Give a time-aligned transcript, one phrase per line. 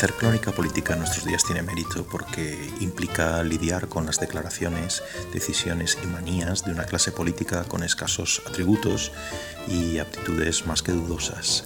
[0.00, 5.98] Hacer crónica política en nuestros días tiene mérito porque implica lidiar con las declaraciones, decisiones
[6.02, 9.12] y manías de una clase política con escasos atributos
[9.68, 11.64] y aptitudes más que dudosas.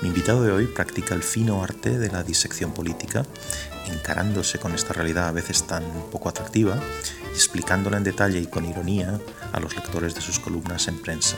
[0.00, 3.26] Mi invitado de hoy practica el fino arte de la disección política,
[3.92, 6.78] encarándose con esta realidad a veces tan poco atractiva
[7.30, 9.20] y explicándola en detalle y con ironía
[9.52, 11.36] a los lectores de sus columnas en prensa.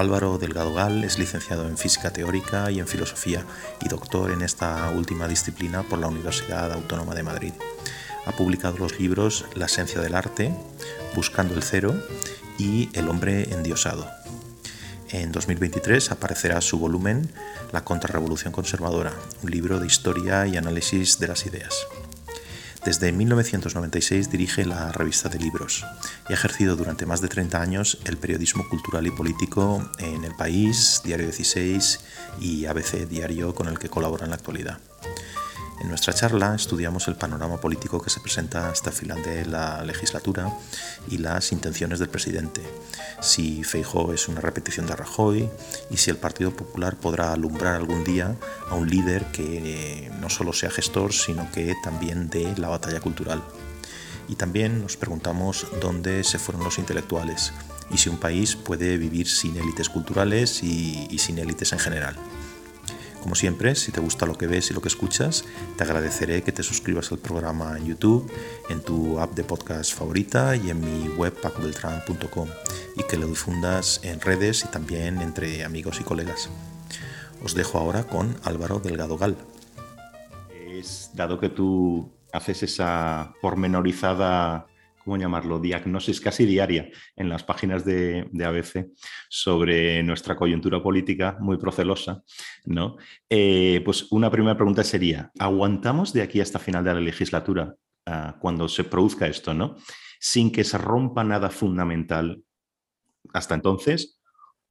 [0.00, 3.44] Álvaro Delgado Gal es licenciado en Física Teórica y en Filosofía
[3.82, 7.52] y doctor en esta última disciplina por la Universidad Autónoma de Madrid.
[8.24, 10.54] Ha publicado los libros La esencia del arte,
[11.14, 11.94] Buscando el cero
[12.56, 14.08] y El hombre endiosado.
[15.10, 17.30] En 2023 aparecerá su volumen
[17.70, 19.12] La contrarrevolución conservadora,
[19.42, 21.74] un libro de historia y análisis de las ideas.
[22.84, 25.84] Desde 1996 dirige la revista de libros
[26.28, 30.34] y ha ejercido durante más de 30 años el periodismo cultural y político en El
[30.34, 32.00] País, Diario 16
[32.40, 34.78] y ABC Diario con el que colabora en la actualidad.
[35.80, 39.82] En nuestra charla estudiamos el panorama político que se presenta hasta el final de la
[39.82, 40.54] legislatura
[41.08, 42.60] y las intenciones del presidente,
[43.20, 45.48] si Feijóo es una repetición de Rajoy
[45.90, 48.36] y si el Partido Popular podrá alumbrar algún día
[48.68, 53.00] a un líder que eh, no solo sea gestor, sino que también dé la batalla
[53.00, 53.42] cultural.
[54.28, 57.52] Y también nos preguntamos dónde se fueron los intelectuales
[57.90, 62.16] y si un país puede vivir sin élites culturales y sin élites en general.
[63.20, 65.44] Como siempre, si te gusta lo que ves y lo que escuchas,
[65.76, 68.30] te agradeceré que te suscribas al programa en YouTube,
[68.70, 72.48] en tu app de podcast favorita y en mi web pacobeltran.com
[72.96, 76.48] y que lo difundas en redes y también entre amigos y colegas.
[77.44, 79.36] Os dejo ahora con Álvaro Delgado Gal.
[80.66, 84.66] Es, dado que tú haces esa pormenorizada
[85.10, 88.92] ¿cómo llamarlo?, diagnosis casi diaria en las páginas de, ABC
[89.28, 92.22] sobre nuestra coyuntura política muy procelosa,
[92.64, 92.96] ¿no?
[93.28, 97.74] Eh, pues una primera pregunta sería, ¿aguantamos de aquí hasta final de la legislatura
[98.06, 99.74] ah, cuando se produzca esto, ¿no?
[100.20, 102.44] Sin que se rompa nada fundamental
[103.34, 104.20] hasta entonces,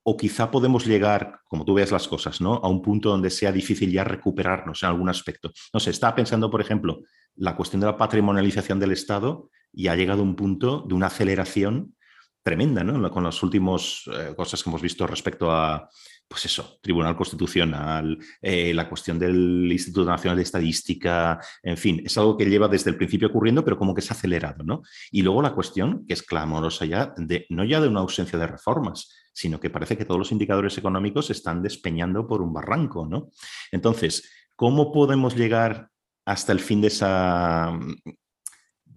[0.04, 2.54] o quizá podemos llegar, como tú veas las cosas, ¿no?
[2.64, 5.52] a un punto donde sea difícil ya recuperarnos en algún aspecto.
[5.74, 7.02] No sé, estaba pensando, por ejemplo,
[7.36, 11.08] la cuestión de la patrimonialización del Estado y ha llegado a un punto de una
[11.08, 11.96] aceleración
[12.44, 13.12] tremenda, ¿no?
[13.12, 15.90] Con las últimas eh, cosas que hemos visto respecto a,
[16.28, 22.18] pues eso, Tribunal Constitucional, eh, la cuestión del Instituto Nacional de Estadística, en fin, es
[22.18, 24.82] algo que lleva desde el principio ocurriendo, pero como que ha acelerado, ¿no?
[25.12, 28.48] Y luego la cuestión, que es clamorosa ya, de, no ya de una ausencia de
[28.48, 33.06] reformas, sino que parece que todos los indicadores económicos se están despeñando por un barranco,
[33.06, 33.30] ¿no?
[33.72, 35.90] Entonces, ¿cómo podemos llegar
[36.26, 37.78] hasta el fin de esa,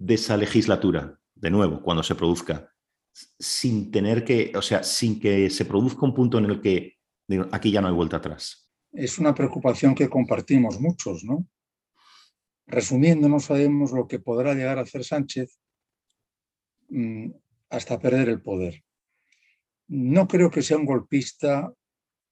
[0.03, 2.69] de esa legislatura, de nuevo, cuando se produzca,
[3.39, 6.97] sin tener que, o sea, sin que se produzca un punto en el que
[7.53, 8.69] aquí ya no hay vuelta atrás.
[8.91, 11.47] Es una preocupación que compartimos muchos, ¿no?
[12.67, 15.57] Resumiendo, no sabemos lo que podrá llegar a hacer Sánchez
[16.89, 17.31] mm,
[17.71, 18.83] hasta perder el poder.
[19.87, 21.73] No creo que sea un golpista,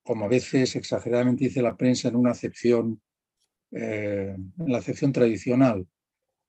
[0.03, 3.01] como a veces exageradamente dice la prensa, en una acepción
[3.71, 5.87] eh, en la acepción tradicional,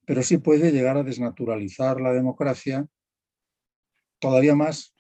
[0.05, 2.87] pero sí puede llegar a desnaturalizar la democracia
[4.19, 4.95] todavía más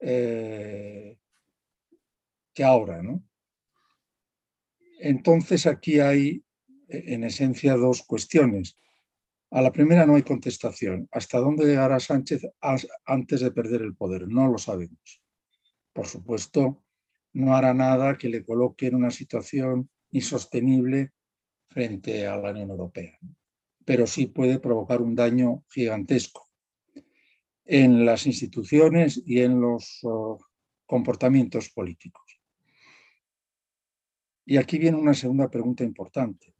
[0.00, 1.18] eh,
[2.54, 3.02] que ahora.
[3.02, 3.22] ¿no?
[4.98, 6.44] Entonces aquí hay
[6.88, 8.76] en esencia dos cuestiones.
[9.50, 11.08] A la primera no hay contestación.
[11.12, 12.42] ¿Hasta dónde llegará Sánchez
[13.04, 14.28] antes de perder el poder?
[14.28, 15.22] No lo sabemos.
[15.92, 16.82] Por supuesto,
[17.32, 21.12] no hará nada que le coloque en una situación insostenible
[21.68, 23.18] frente a la Unión Europea,
[23.86, 26.50] pero sí puede provocar un daño gigantesco
[27.64, 30.00] en las instituciones y en los
[30.84, 32.40] comportamientos políticos.
[34.44, 36.52] Y aquí viene una segunda pregunta importante.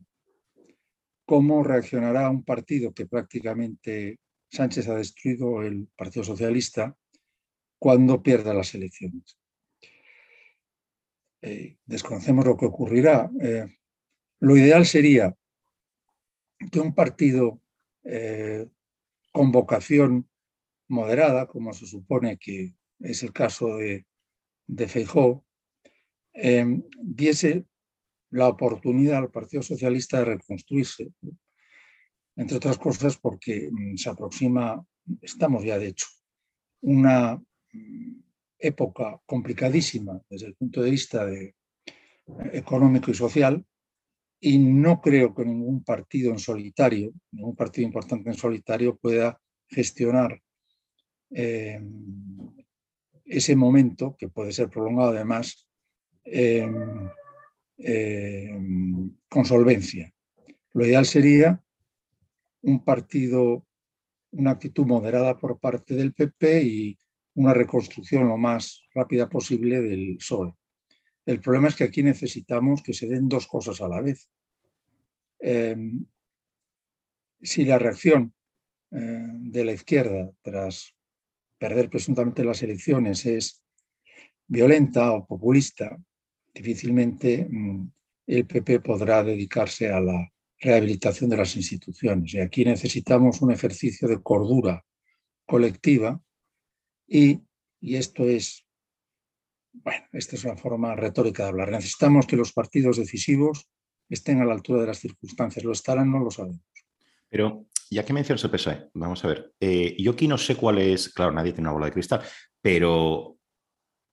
[1.24, 6.96] ¿Cómo reaccionará un partido que prácticamente Sánchez ha destruido, el Partido Socialista,
[7.78, 9.36] cuando pierda las elecciones?
[11.42, 13.28] Eh, desconocemos lo que ocurrirá.
[13.40, 13.66] Eh,
[14.40, 15.34] lo ideal sería
[16.70, 17.60] que un partido
[18.04, 18.66] eh,
[19.32, 20.28] con vocación
[20.88, 24.06] moderada, como se supone que es el caso de,
[24.66, 25.44] de Feijó,
[26.32, 27.66] em, diese
[28.30, 31.12] la oportunidad al Partido Socialista de reconstruirse,
[32.36, 34.84] entre otras cosas porque mm, se aproxima,
[35.22, 36.06] estamos ya de hecho,
[36.82, 37.36] una
[37.72, 38.20] mm,
[38.58, 41.54] época complicadísima desde el punto de vista eh,
[42.52, 43.64] económico y social,
[44.46, 50.40] y no creo que ningún partido en solitario, ningún partido importante en solitario pueda gestionar
[51.30, 51.80] eh,
[53.24, 55.66] ese momento, que puede ser prolongado además,
[56.24, 56.70] eh,
[57.78, 58.56] eh,
[59.28, 60.14] con solvencia.
[60.74, 61.60] Lo ideal sería
[62.62, 63.66] un partido,
[64.30, 66.98] una actitud moderada por parte del PP y
[67.34, 70.54] una reconstrucción lo más rápida posible del PSOE.
[71.26, 74.28] El problema es que aquí necesitamos que se den dos cosas a la vez.
[75.40, 76.06] Em,
[77.42, 78.32] si la reacción
[78.92, 80.94] eh, de la izquierda tras
[81.58, 83.62] perder presuntamente las elecciones es
[84.46, 85.96] violenta o populista,
[86.54, 87.90] difícilmente mm,
[88.28, 92.34] el PP podrá dedicarse a la rehabilitación de las instituciones.
[92.34, 94.84] Y aquí necesitamos un ejercicio de cordura
[95.44, 96.20] colectiva
[97.06, 97.40] y,
[97.80, 98.65] y esto es,
[99.84, 101.70] bueno, esta es una forma retórica de hablar.
[101.70, 103.68] Necesitamos que los partidos decisivos
[104.08, 105.64] estén a la altura de las circunstancias.
[105.64, 106.10] ¿Lo estarán?
[106.10, 106.62] No lo sabemos.
[107.28, 110.78] Pero ya que mencionas el PSOE, vamos a ver, eh, yo aquí no sé cuál
[110.78, 112.22] es, claro, nadie tiene una bola de cristal,
[112.60, 113.36] pero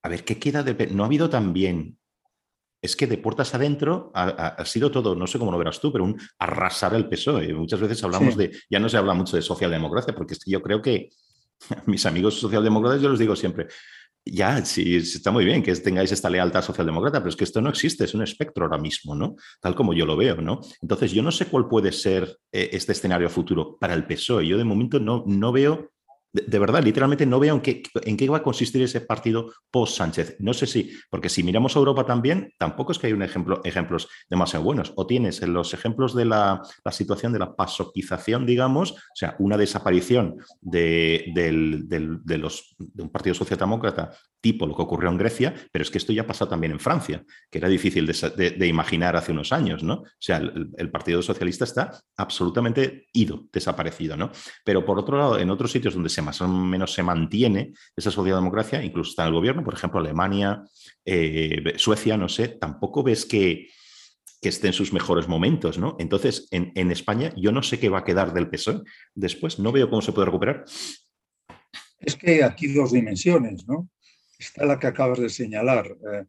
[0.02, 0.88] a ver, ¿qué queda de...
[0.88, 1.98] No ha habido también
[2.84, 6.04] es que de puertas adentro ha, sido todo, no sé cómo lo verás tú, pero
[6.04, 7.54] un arrasar el PSOE.
[7.54, 10.60] Muchas veces hablamos de, ya no se habla mucho de socialdemocracia, porque es que yo
[10.60, 11.08] creo que
[11.86, 13.68] mis amigos socialdemócratas, yo les digo siempre,
[14.26, 17.68] ya, sí, está muy bien que tengáis esta lealtad socialdemócrata, pero es que esto no
[17.68, 19.36] existe, es un espectro ahora mismo, ¿no?
[19.60, 20.60] Tal como yo lo veo, ¿no?
[20.80, 24.46] Entonces, yo no sé cuál puede ser eh, este escenario futuro para el PSOE.
[24.46, 25.90] Yo de momento no, no veo
[26.34, 30.36] de, verdad, literalmente no veo en qué, en qué va a consistir ese partido post-Sánchez.
[30.40, 33.60] No sé si, porque si miramos a Europa también, tampoco es que hay un ejemplo,
[33.62, 34.92] ejemplos demasiado buenos.
[34.96, 36.60] O tienes en los ejemplos de la,
[36.90, 43.34] situación de la pasoquización, digamos, o sea, una desaparición de, de, los, de un partido
[43.34, 44.10] socialdemócrata
[44.44, 47.24] tipo lo que ocurrió en Grecia, pero es que esto ya pasa también en Francia,
[47.50, 49.94] que era difícil de, imaginar hace unos años, ¿no?
[49.94, 54.30] O sea, el, Partido Socialista está absolutamente ido, desaparecido, ¿no?
[54.62, 58.10] Pero por otro lado, en otros sitios donde se más o menos se mantiene esa
[58.10, 60.62] socialdemocracia, incluso está en el gobierno, por ejemplo, Alemania,
[61.04, 63.68] eh, Suecia, no sé, tampoco ves que,
[64.40, 65.96] que esté en sus mejores momentos, ¿no?
[65.98, 68.82] Entonces, en, en España yo no sé qué va a quedar del PSOE
[69.14, 70.64] después, no veo cómo se puede recuperar.
[72.00, 73.88] Es que aquí dos dimensiones, ¿no?
[74.38, 75.86] está la que acabas de señalar.
[75.86, 76.24] Eh,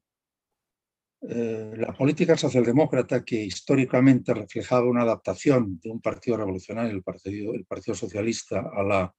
[1.27, 7.53] eh, la política socialdemócrata, que históricamente reflejaba una adaptación de un partido revolucionario, el Partido,
[7.53, 9.13] el partido Socialista, a la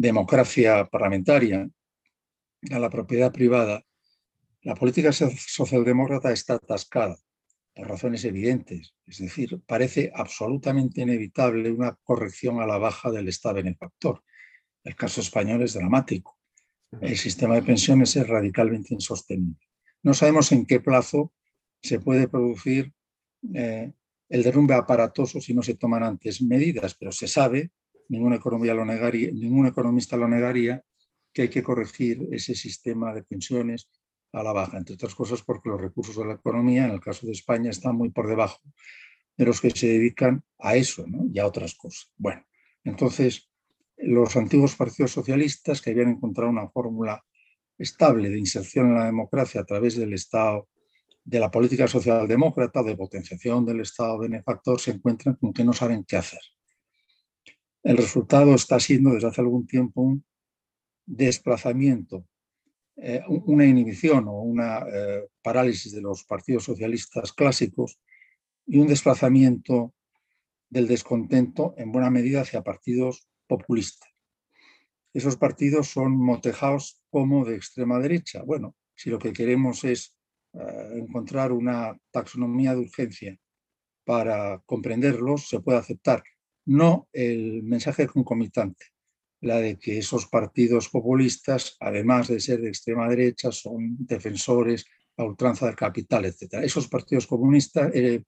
[0.00, 1.68] democracia parlamentaria,
[2.70, 3.82] a la propiedad privada,
[4.62, 7.16] la política socialdemócrata está atascada
[7.74, 8.94] por razones evidentes.
[9.06, 14.22] Es decir, parece absolutamente inevitable una corrección a la baja del Estado benefactor.
[14.84, 16.38] El caso español es dramático
[17.00, 19.60] el sistema de pensiones es radicalmente insostenible.
[20.02, 21.32] No sabemos en qué plazo
[21.82, 22.92] se puede producir
[23.54, 23.92] eh,
[24.28, 27.70] el derrumbe aparatoso si no se toman antes medidas, pero se sabe,
[28.08, 30.82] ninguna, economía lo negaría, ningún economista lo negaría,
[31.32, 33.88] que hay que corregir ese sistema de pensiones
[34.32, 37.26] a la baja, entre otras cosas porque los recursos de la economía, en el caso
[37.26, 38.60] de España, están muy por debajo
[39.36, 42.10] de los que se dedican a eso y a otras cosas.
[42.16, 42.44] Bueno,
[42.84, 43.48] entonces
[43.96, 47.24] los antiguos partidos socialistas que habían encontrado una fórmula
[47.78, 50.68] estable de inserción en la democracia a través del Estado,
[51.24, 56.04] de la política socialdemócrata, de potenciación del Estado benefactor, se encuentran con que no saben
[56.04, 56.40] qué hacer.
[57.88, 60.22] El resultado está siendo desde hace algún tiempo un
[61.06, 62.26] desplazamiento,
[62.96, 67.98] eh, una inhibición o una eh, parálisis de los partidos socialistas clásicos
[68.66, 69.94] y un desplazamiento
[70.68, 74.06] del descontento en buena medida hacia partidos populista.
[75.14, 78.42] Esos partidos son motejados como de extrema derecha.
[78.42, 80.14] Bueno, si lo que queremos es
[80.52, 83.38] eh, encontrar una taxonomía de urgencia
[84.04, 86.22] para comprenderlos, se puede aceptar.
[86.68, 88.84] No el mensaje concomitante,
[89.40, 94.84] la de que esos partidos populistas, además de ser de extrema derecha, son defensores
[95.16, 96.60] a ultranza del capital, etc.
[96.62, 98.22] Esos partidos comunistas, eh,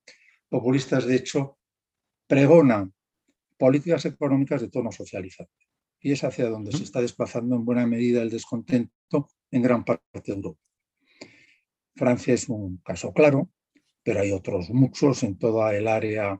[0.49, 1.59] populistas, de hecho,
[2.27, 2.95] pregonan
[3.59, 5.67] políticas económicas de tono socializante.
[6.01, 10.03] Y es hacia donde se está desplazando en buena medida el descontento en gran parte
[10.25, 10.61] de Europa.
[11.95, 13.51] Francia es un caso claro,
[14.03, 16.39] pero hay otros muchos en toda el área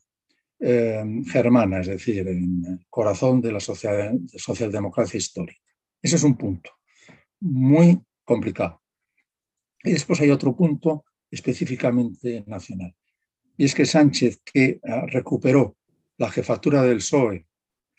[0.61, 5.61] eh, germana, es decir, en el corazón de la socialdemocracia histórica.
[6.03, 6.71] Ese es un punto
[7.41, 8.83] muy complicado.
[9.83, 12.95] Y después hay otro punto específicamente nacional.
[13.57, 15.77] Y es que Sánchez, que ah, recuperó
[16.19, 17.47] la jefatura del PSOE,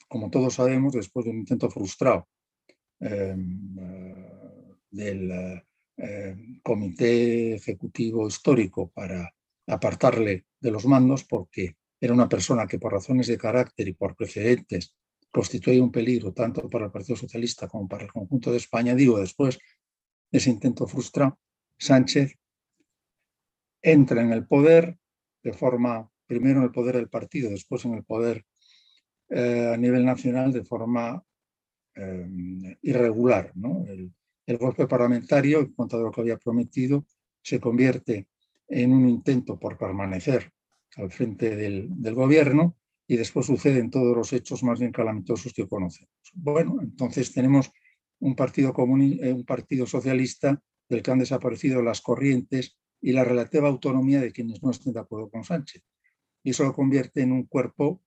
[0.07, 2.27] como todos sabemos, después de un intento frustrado
[2.99, 5.31] em, eh, del
[5.97, 9.33] eh, Comité Ejecutivo Histórico para
[9.67, 14.15] apartarle de los mandos, porque era una persona que por razones de carácter y por
[14.15, 14.96] precedentes
[15.31, 18.96] constituía un peligro tanto para el Partido Socialista como para el conjunto de España.
[18.96, 19.60] Digo, después
[20.31, 21.39] de ese intento frustrado,
[21.77, 22.36] Sánchez
[23.81, 24.98] entra en el poder
[25.43, 28.46] de forma, primero en el poder del partido, después en el poder
[29.29, 31.24] eh, a nivel nacional de forma
[31.96, 33.53] eh, irregular.
[34.46, 37.05] El, golpe parlamentario, en cuanto a lo que había prometido,
[37.41, 38.27] se convierte
[38.67, 40.51] en un intento por permanecer
[40.98, 46.13] al frente del, gobierno y después suceden todos los hechos más bien calamitosos que conocemos.
[46.33, 47.71] Bueno, entonces tenemos
[48.19, 53.67] un partido, eh, un partido socialista del que han desaparecido las corrientes y la relativa
[53.67, 55.83] autonomía de quienes no estén de acuerdo con Sánchez.
[56.43, 58.01] Y eso lo convierte en un cuerpo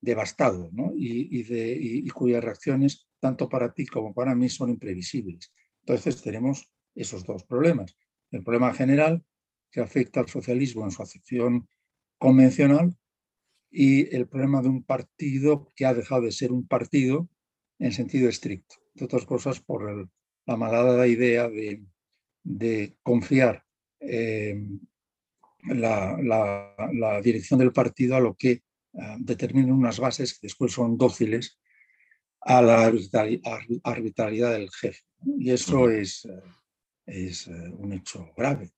[0.00, 0.92] devastado ¿no?
[0.94, 5.52] y, cuyas reacciones, tanto para ti como para mí, son imprevisibles.
[5.80, 7.96] Entonces tenemos esos dos problemas.
[8.30, 9.24] El problema general,
[9.70, 11.68] que afecta al socialismo en su acepción
[12.18, 12.96] convencional,
[13.70, 17.28] y el problema de un partido que ha dejado de ser un partido
[17.78, 18.76] en sentido estricto.
[18.94, 20.08] De otras cosas, por
[20.46, 21.84] la malada idea de,
[22.42, 23.64] de confiar
[25.62, 26.16] la,
[26.92, 28.62] la, dirección del partido a lo que
[28.98, 31.58] Ah, determinan unas bases que después son dóciles
[32.40, 32.90] a la
[33.84, 35.02] arbitrariedad del jefe.
[35.38, 36.42] Y eso es, eh,
[37.04, 38.70] es eh, un hecho grave.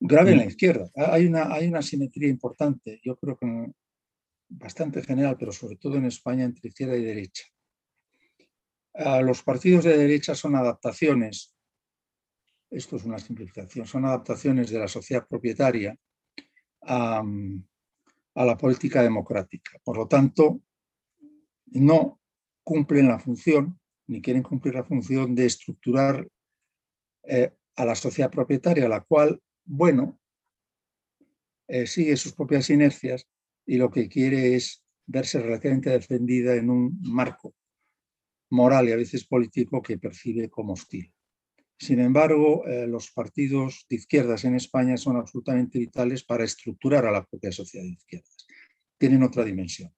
[0.00, 0.90] Grave en la izquierda.
[0.96, 3.72] Hay una, hay una simetría importante, yo creo que
[4.48, 7.44] bastante general, pero sobre todo en España entre izquierda y derecha.
[9.22, 11.56] Los partidos de derecha son adaptaciones,
[12.70, 15.96] esto es una simplificación, son adaptaciones de la sociedad propietaria
[16.82, 17.22] a,
[18.34, 19.78] a la política democrática.
[19.82, 20.60] Por lo tanto,
[21.66, 22.20] no
[22.62, 26.28] cumplen la función, ni quieren cumplir la función de estructurar
[27.24, 30.18] eh, a la sociedad propietaria, la cual, bueno,
[31.68, 33.26] eh, sigue sus propias inercias
[33.66, 37.54] y lo que quiere es verse relativamente defendida en un marco
[38.50, 41.12] moral y a veces político que percibe como hostil.
[41.78, 47.10] Sin embargo, eh, los partidos de izquierdas en España son absolutamente vitales para estructurar a
[47.10, 48.46] la propia sociedad de izquierdas.
[48.98, 49.92] Tienen otra dimensión.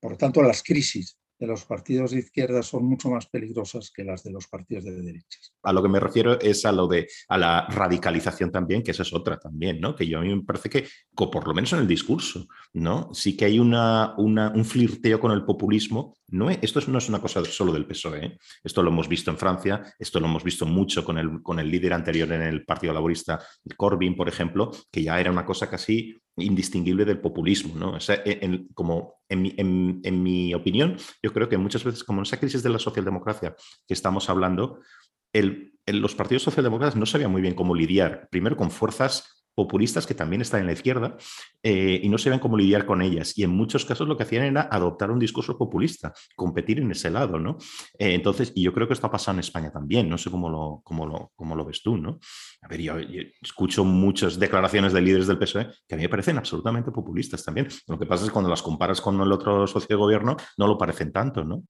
[0.00, 4.04] Por lo tanto, las crisis de los partidos de izquierda son mucho más peligrosas que
[4.04, 5.54] las de los partidos de derechas.
[5.62, 9.02] A lo que me refiero es a lo de a la radicalización también, que esa
[9.02, 9.94] es otra también, ¿no?
[9.94, 13.12] Que yo a mí me parece que, por lo menos en el discurso, ¿no?
[13.14, 16.16] Sí que hay una, un flirteo con el populismo.
[16.30, 18.26] No, esto no es una cosa solo del PSOE.
[18.26, 18.38] ¿eh?
[18.62, 21.70] Esto lo hemos visto en Francia, esto lo hemos visto mucho con el, con el
[21.70, 23.40] líder anterior en el Partido Laborista,
[23.76, 27.74] Corbyn, por ejemplo, que ya era una cosa casi indistinguible del populismo.
[27.76, 27.98] ¿no?
[28.08, 32.70] E, como en mi, opinión, yo creo que muchas veces, como en esa crisis de
[32.70, 33.54] la socialdemocracia
[33.86, 34.80] que estamos hablando,
[35.86, 40.40] los partidos socialdemócratas no sabían muy bien cómo lidiar, primero con fuerzas populistas que también
[40.40, 41.16] están en la izquierda
[41.64, 43.36] eh, y no sabían cómo lidiar con ellas.
[43.36, 47.10] Y en muchos casos lo que hacían era adoptar un discurso populista, competir en ese
[47.10, 47.58] lado, ¿no?
[47.98, 50.48] Eh, entonces, y yo creo que esto ha pasado en España también, no sé cómo
[50.48, 52.20] lo, cómo lo, cómo lo ves tú, ¿no?
[52.62, 52.94] A ver, yo,
[53.42, 57.66] escucho muchas declaraciones de líderes del PSOE que a mí me parecen absolutamente populistas también.
[57.88, 60.68] Lo que pasa es que cuando las comparas con el otro socio de gobierno, no
[60.68, 61.64] lo parecen tanto, ¿no?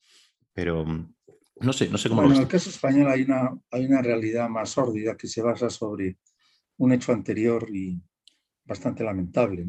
[0.53, 4.03] Pero no sé, no sé cómo bueno, en el caso español hay una, hay una
[4.03, 6.19] realidad más sórdida que se basa sobre
[6.79, 8.01] un hecho anterior y
[8.65, 9.67] bastante lamentable,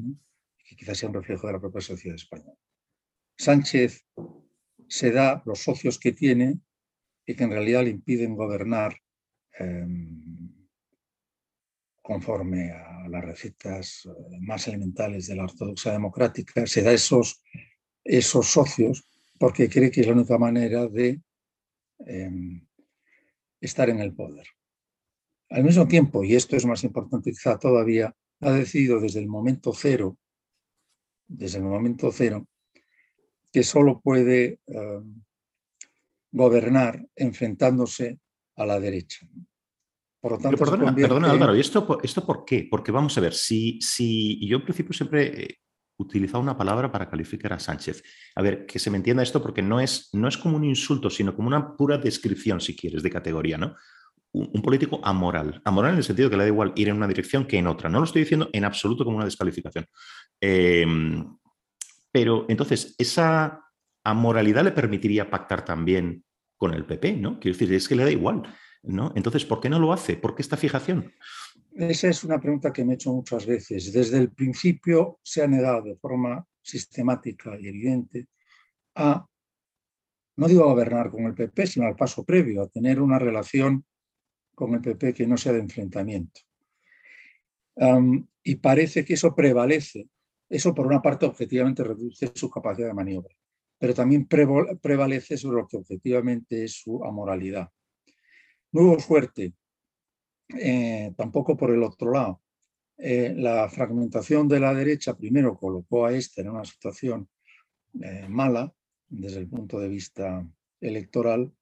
[0.58, 2.58] que quizás sea un reflejo de la propia sociedad española.
[3.38, 4.06] Sánchez
[4.88, 6.60] se da los socios que tiene
[7.26, 8.96] y que en realidad le impiden gobernar
[9.54, 10.50] em,
[12.02, 17.42] conforme a las recetas eh, más elementales de la ortodoxia democrática, se da esos,
[18.04, 21.22] esos socios porque cree que es la única manera de
[22.00, 22.68] em,
[23.62, 24.48] estar en el poder.
[25.50, 29.74] Al mismo tiempo, y esto es más importante quizá todavía, ha decidido desde el momento
[29.74, 30.18] cero,
[31.28, 32.48] desde el momento cero,
[33.52, 35.02] que solo puede eh,
[36.32, 38.20] gobernar enfrentándose
[38.56, 39.28] a la derecha.
[40.22, 42.68] Por lo tanto, perdona, Álvaro, ¿y esto, esto por qué?
[42.70, 45.60] Porque vamos a ver, si, si yo en principio siempre he
[45.98, 48.04] utilizado una palabra para calificar a Sánchez.
[48.36, 51.10] A ver, que se me entienda esto porque no es, no es como un insulto,
[51.10, 53.76] sino como una pura descripción, si quieres, de categoría, ¿no?
[54.32, 55.62] Un, político amoral.
[55.66, 57.90] Amoral en el sentido que le da igual ir en una dirección que en otra.
[57.90, 59.86] No lo estoy diciendo en absoluto como una descalificación.
[60.40, 61.38] Em,
[62.12, 63.64] pero entonces, esa
[64.04, 66.24] amoralidad le permitiría pactar también
[66.58, 67.40] con el PP, ¿no?
[67.40, 68.44] Quiero decir, es que le da igual,
[68.84, 69.12] ¿no?
[69.16, 70.18] Entonces, ¿por qué no lo hace?
[70.18, 71.12] ¿Por qué esta fijación?
[71.74, 73.94] Esa es una pregunta que me he hecho muchas veces.
[73.94, 78.28] Desde el principio se ha negado de forma sistemática y evidente
[78.96, 79.26] a,
[80.36, 83.86] no digo a gobernar con el PP, sino al paso previo, a tener una relación
[84.60, 86.42] con el PP que no sea de enfrentamiento.
[88.44, 90.10] y parece que eso prevalece.
[90.50, 93.34] Eso, por una parte, objetivamente reduce su capacidad de maniobra,
[93.78, 97.70] pero también prevalece sobre lo que objetivamente es su amoralidad.
[98.74, 99.54] Nuevo Fuerte
[100.50, 102.42] eh, tampoco por el otro lado.
[102.98, 107.30] Eh, la fragmentación de la derecha primero colocó a este en una situación
[108.02, 108.74] eh, mala
[109.08, 110.46] desde el punto de vista
[110.82, 111.54] electoral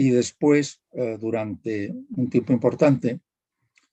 [0.00, 0.80] y después,
[1.18, 3.20] durante un tiempo importante,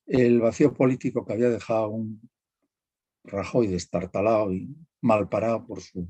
[0.05, 2.29] el vacío político que había dejado un
[3.23, 4.69] Rajoy destartalado y
[5.01, 6.07] mal parado por su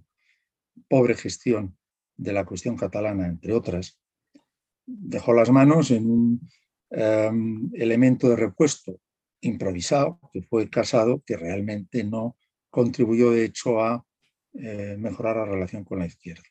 [0.90, 1.78] pobre gestión
[2.18, 3.98] de la cuestión catalana, entre otras,
[4.86, 6.50] dejó las manos en un
[6.90, 9.00] em, elemento de repuesto
[9.40, 12.36] improvisado, que fue Casado, que realmente no
[12.70, 14.06] contribuyó de hecho a
[14.56, 16.44] eh, mejorar la relación con la izquierda.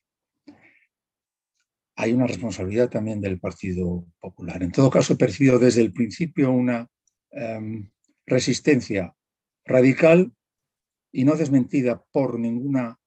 [1.96, 4.62] Hay una responsabilidad también del Partido Popular.
[4.62, 6.88] En todo caso, he percibido desde el principio una
[7.30, 7.90] em,
[8.26, 9.14] resistencia
[9.64, 10.32] radical
[11.12, 12.98] y no desmentida por ninguna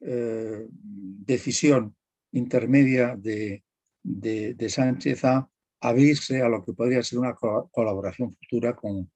[0.00, 1.96] eh, decisión
[2.32, 3.64] intermedia de,
[4.02, 5.50] de, Sánchez a
[5.80, 9.10] abrirse a lo que podría ser una colaboración futura con,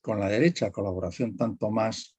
[0.00, 2.16] con la derecha, colaboración tanto más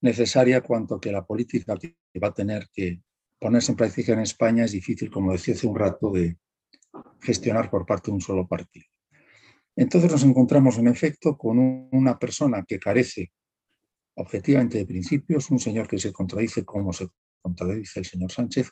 [0.00, 3.02] necesaria cuanto que la política que va a tener que
[3.38, 6.36] ponerse en práctica en España es difícil, como decía hace un rato, de
[7.20, 8.86] gestionar por parte de un solo partido.
[9.76, 11.58] Entonces nos encontramos en efecto con
[11.92, 13.32] una persona que carece
[14.14, 17.08] objetivamente de principios, un señor que se contradice como se
[17.42, 18.70] contradice el señor Sánchez,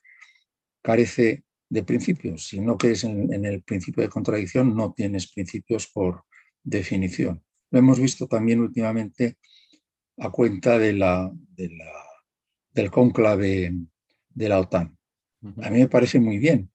[0.83, 2.47] carece de principios.
[2.49, 6.25] Si no crees en, el principio de contradicción, no tienes principios por
[6.63, 7.43] definición.
[7.71, 9.37] Lo hemos visto también últimamente
[10.19, 11.31] a cuenta de la,
[12.73, 13.75] del cónclave
[14.35, 14.97] de la OTAN.
[15.63, 16.71] A mí me parece muy bien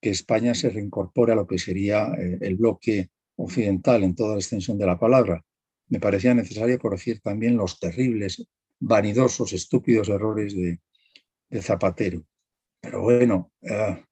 [0.00, 4.40] que España se reincorpore a lo que sería eh, el bloque occidental en toda la
[4.40, 5.44] extensión de la palabra.
[5.88, 8.44] Me parecía necesario corregir también los terribles,
[8.80, 10.80] vanidosos, estúpidos errores de,
[11.48, 12.24] de Zapatero.
[12.80, 14.04] Pero bueno, eh,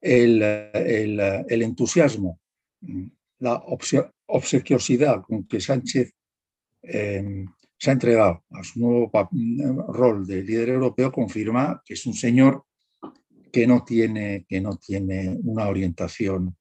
[0.00, 2.40] el, entusiasmo,
[3.38, 3.62] la
[4.26, 6.12] obsequiosidad con que Sánchez
[6.82, 7.46] eh,
[7.80, 9.10] se ha entregado a su nuevo
[9.88, 12.66] rol de líder europeo confirma que es un señor
[13.50, 16.54] que no tiene, que no tiene una orientación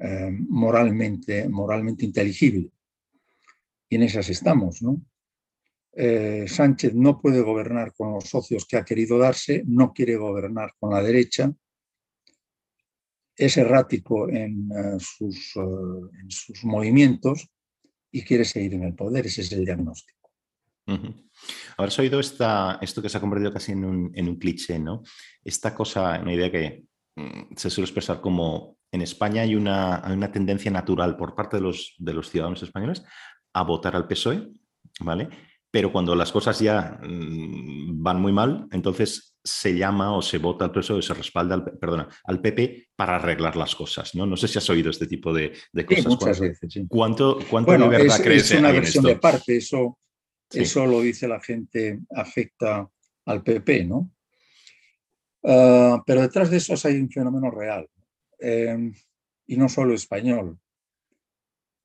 [0.00, 2.70] eh, moralmente, moralmente inteligible.
[3.90, 4.80] Y en esas estamos.
[5.92, 10.72] Eh, Sánchez no puede gobernar con los socios que ha querido darse, no quiere gobernar
[10.80, 11.52] con la derecha,
[13.36, 17.50] es errático en, eh, sus, en sus, movimientos
[18.10, 20.21] y quiere seguir en el poder, ese es el diagnóstico.
[21.76, 25.02] Habrás oído esta, esto que se ha convertido casi en un, en un cliché, ¿no?
[25.44, 26.84] Esta cosa, una idea que
[27.16, 31.56] mm, se suele expresar como en España hay una, hay una tendencia natural por parte
[31.56, 33.02] de los, de los ciudadanos españoles
[33.54, 34.48] a votar al PSOE,
[35.00, 35.28] ¿vale?
[35.72, 40.66] pero cuando las cosas ya mm, van muy mal, entonces se llama o se vota
[40.66, 44.14] al PSOE o se respalda al, perdona, al PP para arreglar las cosas.
[44.14, 44.26] ¿no?
[44.26, 45.52] no sé si has oído este tipo de,
[45.88, 46.06] cosas.
[46.06, 46.86] muchas veces, sí.
[46.86, 49.98] ¿Cuánto, cuánto de verdad es, crees es una versión de parte, eso,
[50.54, 52.88] eso lo dice la gente, afecta
[53.26, 54.10] al PP, ¿no?
[55.44, 57.88] Ah, pero detrás de eso hay un fenómeno real,
[58.38, 58.92] em,
[59.46, 60.58] y no solo español.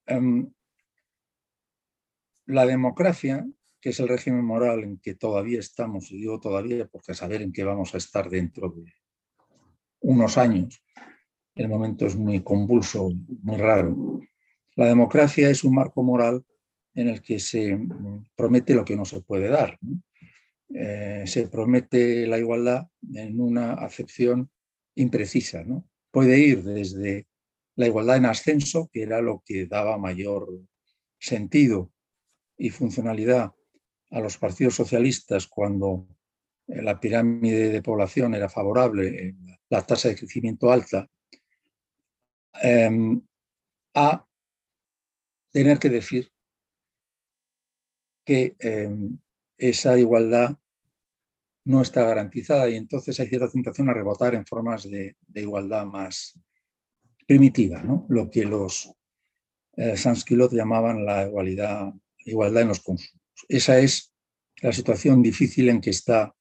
[0.06, 0.52] Em,
[2.46, 3.46] la democracia
[3.80, 7.42] que es el régimen moral en que todavía estamos, y digo todavía porque a saber
[7.42, 8.94] en qué vamos a estar dentro de
[10.02, 10.84] unos años.
[11.56, 13.10] El momento es muy convulso,
[13.44, 14.20] muy raro.
[14.76, 16.46] La democracia es un marco moral
[16.98, 17.80] en el que se
[18.36, 19.78] promete lo que no se puede dar.
[20.74, 24.50] Eh, se promete la igualdad en una acepción
[24.96, 25.64] imprecisa.
[26.10, 27.28] Puede ir desde
[27.76, 30.50] la igualdad en ascenso, que era lo que daba mayor
[31.20, 31.92] sentido
[32.58, 33.52] y funcionalidad
[34.10, 36.08] a los partidos socialistas cuando
[36.68, 39.36] eh, la pirámide de población era favorable,
[39.70, 41.08] la tasa de crecimiento alta,
[42.64, 43.22] em,
[43.94, 44.26] a
[45.52, 46.32] tener que decir
[48.28, 49.18] que em,
[49.58, 50.58] esa igualdad
[51.64, 56.38] no está garantizada y entonces hay cierta tentación a rebotar en formas de, igualdad más
[57.26, 58.92] primitiva, lo que los
[59.78, 59.96] eh,
[60.52, 61.94] llamaban la igualdad,
[62.26, 63.24] igualdad en los consumos.
[63.48, 64.14] Esa es
[64.62, 66.36] la situación difícil en que está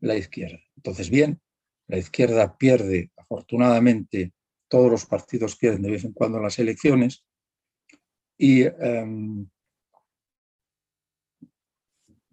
[0.00, 0.58] la izquierda.
[0.74, 1.40] Entonces, bien,
[1.86, 4.32] la izquierda pierde, afortunadamente,
[4.66, 7.24] todos los partidos pierden de vez en cuando las elecciones
[8.36, 9.46] y em,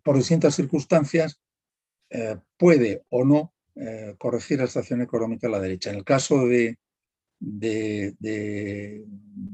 [0.10, 1.40] por distintas circunstancias
[2.10, 5.92] eh, puede o no eh, corregir la situación económica a la derecha.
[5.92, 6.80] En el caso de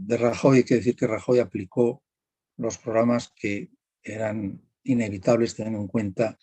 [0.07, 2.03] Rajoy, hay que decir que Rajoy aplicó
[2.55, 3.69] los programas que
[4.01, 6.37] eran inevitables teniendo en cuenta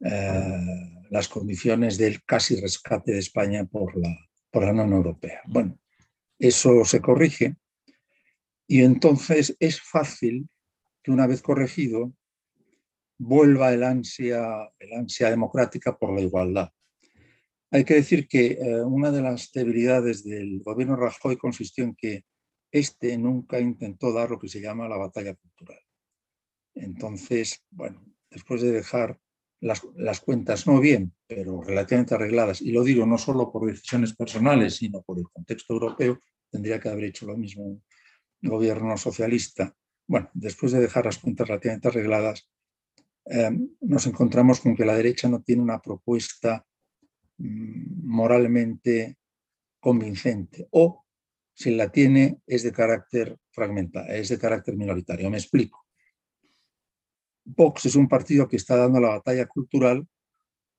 [0.00, 4.14] eh, las condiciones del casi rescate de España por la,
[4.50, 5.40] por la Unión Europea.
[5.46, 5.78] Bueno,
[6.38, 7.56] eso se corrige
[8.66, 10.46] y entonces es fácil
[11.02, 12.12] que una vez corregido
[13.18, 16.70] vuelva el ansia, el ansia democrática por la igualdad.
[17.70, 22.24] Hay que decir que eh, una de las debilidades del gobierno Rajoy consistió en que
[22.70, 25.80] éste nunca intentó dar lo que se llama la batalla cultural.
[26.74, 29.18] Entonces, bueno, después de dejar
[29.60, 34.14] las, las, cuentas no bien, pero relativamente arregladas, y lo digo no solo por decisiones
[34.14, 37.82] personales, sino por el contexto europeo, tendría que haber hecho lo mismo
[38.42, 39.74] el gobierno socialista.
[40.06, 42.48] Bueno, después de dejar las cuentas relativamente arregladas,
[43.28, 46.64] eh, nos encontramos con que la derecha no tiene una propuesta
[47.38, 49.18] mm, moralmente
[49.80, 51.04] convincente o
[51.52, 55.30] si la tiene es de carácter fragmentado, es de carácter minoritario.
[55.30, 55.86] Me explico.
[57.44, 60.06] Vox es un partido que está dando la batalla cultural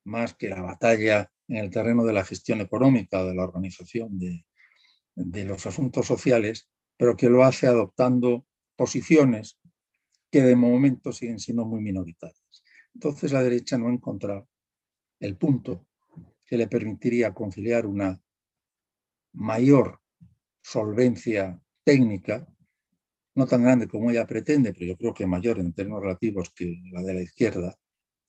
[0.03, 5.45] más que la batalla en el terreno de la gestión económica, de la organización de
[5.45, 9.60] los asuntos sociales, pero que lo hace adoptando posiciones
[10.31, 12.63] que de momento siguen siendo muy minoritarias.
[12.93, 14.47] Entonces la derecha no ha encontrado
[15.19, 15.87] el punto
[16.45, 18.19] que le permitiría conciliar una
[19.33, 19.99] mayor
[20.61, 22.47] solvencia técnica,
[23.35, 26.81] no tan grande como ella pretende, pero yo creo que mayor en términos relativos que
[26.91, 27.75] la de la izquierda,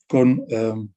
[0.07, 0.93] con em,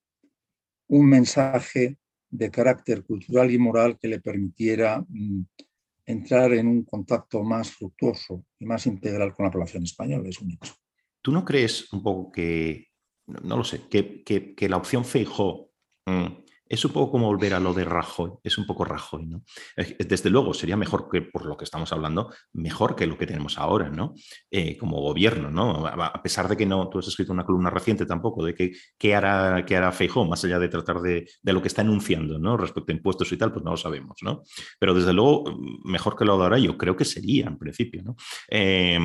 [0.87, 1.97] un mensaje
[2.29, 5.41] de carácter cultural y moral que le permitiera mm,
[6.05, 10.51] entrar en un contacto más fructuoso y más integral con la población española, es un
[10.51, 10.73] hecho.
[11.21, 12.87] ¿Tú no crees un poco que,
[13.27, 15.71] no lo sé, que, que, la opción Feijó
[16.05, 19.43] mm, es un poco como volver a lo de Rajoy, es un poco Rajoy, ¿no?
[19.75, 23.57] Desde luego sería mejor que, por lo que estamos hablando, mejor que lo que tenemos
[23.57, 24.13] ahora, ¿no?
[24.49, 25.85] Eh, como gobierno, ¿no?
[25.85, 29.13] A pesar de que no, tú has escrito una columna reciente tampoco de que qué
[29.13, 32.55] hará, qué hará Feijó, más allá de tratar de, de, lo que está enunciando, ¿no?
[32.55, 34.43] Respecto a impuestos y tal, pues no lo sabemos, ¿no?
[34.79, 35.43] Pero desde luego,
[35.83, 38.15] mejor que lo de ahora, yo creo que sería en principio, ¿no?
[38.49, 38.97] Eh,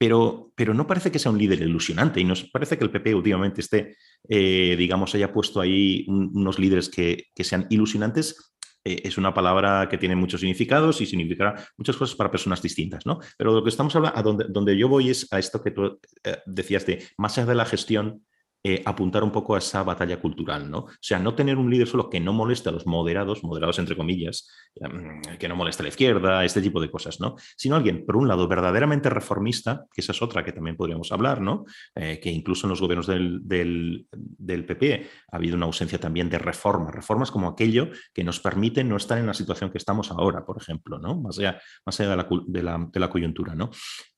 [0.00, 3.14] pero, pero no parece que sea un líder ilusionante y nos parece que el PP
[3.14, 3.98] últimamente esté,
[4.30, 8.54] eh, digamos, haya puesto ahí unos líderes que, sean ilusionantes.
[8.82, 13.04] Eh, es una palabra que tiene muchos significados y significará muchas cosas para personas distintas,
[13.04, 13.18] ¿no?
[13.36, 16.38] Pero lo que estamos hablando, a donde, yo voy es a esto que tú eh,
[16.46, 18.24] decías de más allá de la gestión
[18.62, 20.80] eh, apuntar un poco a esa batalla cultural, ¿no?
[20.80, 23.96] O sea, no tener un líder solo que no moleste a los moderados, moderados entre
[23.96, 27.36] comillas, mm, que no moleste a la izquierda, este tipo de cosas, ¿no?
[27.56, 31.40] Sino alguien, por un lado, verdaderamente reformista, que esa es otra que también podríamos hablar,
[31.40, 31.64] ¿no?
[31.94, 36.28] Eh, que incluso en los gobiernos del, del, del, PP ha habido una ausencia también
[36.28, 40.10] de reformas, reformas como aquello que nos permite no estar en la situación que estamos
[40.10, 41.18] ahora, por ejemplo, ¿no?
[41.18, 43.70] Más allá, más allá de, la, de, la, de la coyuntura, ¿no?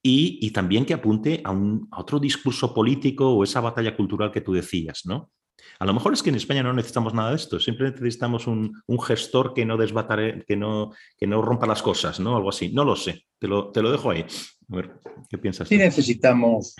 [0.02, 4.31] Y, y, también que apunte a, un, a otro discurso político o esa batalla cultural
[4.32, 5.30] que tú decías, ¿no?
[5.78, 8.82] A lo mejor es que en España no necesitamos nada de esto, simplemente necesitamos un,
[8.86, 12.36] un gestor que no desbatare, que no, que no rompa las cosas, ¿no?
[12.36, 12.72] Algo así.
[12.72, 14.24] No lo sé, te lo, te lo dejo ahí.
[14.70, 15.68] A ver, ¿qué piensas?
[15.68, 16.74] Sí, necesitamos,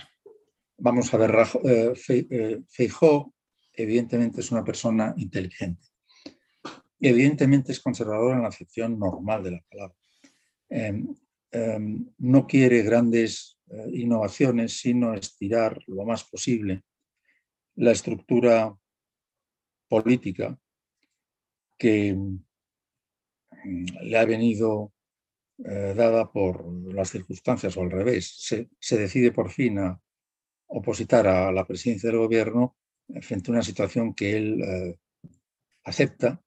[0.77, 3.33] vamos a ver, eh, eh, Feijó
[3.73, 5.87] evidentemente es una persona inteligente.
[6.99, 9.95] Evidentemente es conservador en la acepción normal de la palabra.
[10.69, 11.13] Em,
[11.51, 16.83] em, no quiere grandes eh, innovaciones, sino estirar lo más posible
[17.75, 18.75] la estructura
[19.87, 20.57] política
[21.77, 22.37] que mm,
[24.03, 24.93] le ha venido
[25.59, 28.35] eh, dada por las circunstancias o al revés.
[28.79, 29.99] Se, decide por fin a
[30.67, 32.75] opositar a la presidencia del gobierno
[33.21, 34.97] frente a una situación que él eh,
[35.83, 36.41] acepta,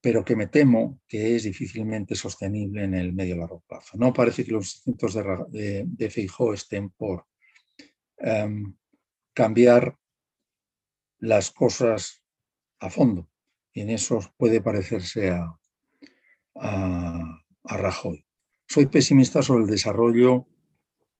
[0.00, 3.96] pero que me temo que es difícilmente sostenible en el medio largo plazo.
[3.96, 5.14] No parece que los intentos
[5.52, 7.26] de, de, estén por
[8.18, 8.74] em,
[9.38, 9.96] cambiar
[11.20, 12.24] las cosas
[12.80, 13.30] a fondo.
[13.72, 15.56] Y en eso puede parecerse a,
[16.56, 18.24] a, Rajoy.
[18.66, 20.48] Soy pesimista sobre el desarrollo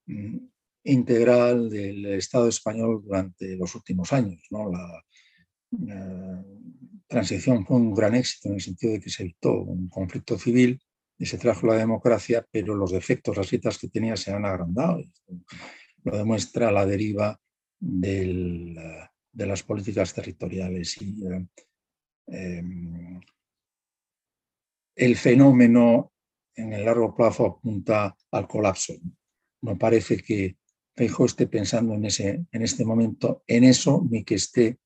[0.07, 0.37] mm,
[0.83, 4.41] integral del Estado español durante los últimos años.
[4.51, 4.69] ¿no?
[4.69, 5.01] La,
[5.71, 6.43] la,
[7.07, 10.77] transición fue un gran éxito en el sentido de que se evitó un conflicto civil
[11.17, 15.01] y se trajo la democracia, pero los defectos, las citas que tenía se han agrandado.
[16.03, 17.39] Lo demuestra la deriva
[17.79, 18.77] del,
[19.31, 21.45] de las políticas territoriales y eh,
[22.27, 23.21] em,
[24.95, 26.11] el fenómeno
[26.55, 28.93] en el largo plazo apunta al colapso.
[29.61, 30.57] No parece que
[30.95, 34.79] Feijóo esté pensando en, ese, en este momento en eso, ni que esté,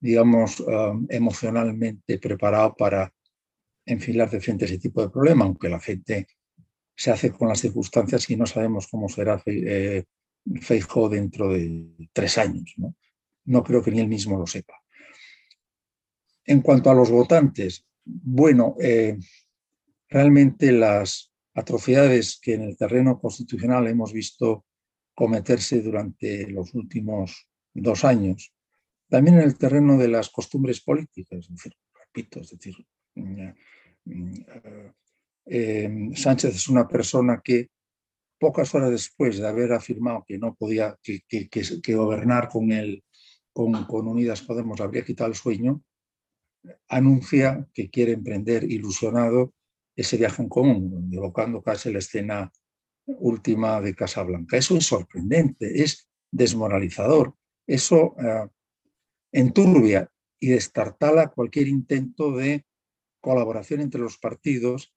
[0.00, 3.12] digamos, um, emocionalmente preparado para
[3.84, 6.26] enfilar de frente ese tipo de problema, aunque la gente
[6.96, 10.04] se hace con las circunstancias y no sabemos cómo será eh,
[10.60, 12.74] Feijóo dentro de tres años.
[13.44, 13.64] ¿no?
[13.64, 14.74] creo que ni él mismo lo sepa.
[16.44, 19.18] En cuanto a los votantes, bueno, eh,
[20.08, 24.64] realmente las atrocidades que en el terreno constitucional hemos visto
[25.14, 28.52] cometerse durante los últimos dos años,
[29.08, 31.48] también en el terreno de las costumbres políticas,
[31.94, 32.74] repito, es decir,
[33.16, 33.54] eh,
[35.46, 37.70] eh, Sánchez es una persona que
[38.40, 43.04] pocas horas después de haber afirmado que no podía, que, gobernar con, él,
[43.52, 45.82] con, con Unidas Podemos habría quitado el sueño,
[46.88, 49.52] anuncia que quiere emprender ilusionado
[49.94, 52.50] ese viaje en común, evocando casi la escena
[53.06, 54.56] última de Casablanca.
[54.56, 57.34] Eso es sorprendente, es desmoralizador,
[57.66, 58.48] eso eh,
[59.32, 62.64] enturbia y destartala cualquier intento de
[63.20, 64.94] colaboración entre los partidos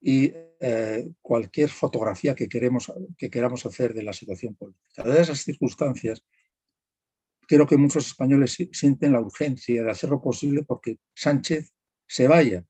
[0.00, 0.32] y
[0.66, 5.02] eh, cualquier fotografía que, queremos, que queramos hacer de la situación política.
[5.02, 6.24] De esas circunstancias,
[7.46, 11.74] creo que muchos españoles sienten la urgencia de hacer lo posible porque Sánchez
[12.06, 12.64] se vaya,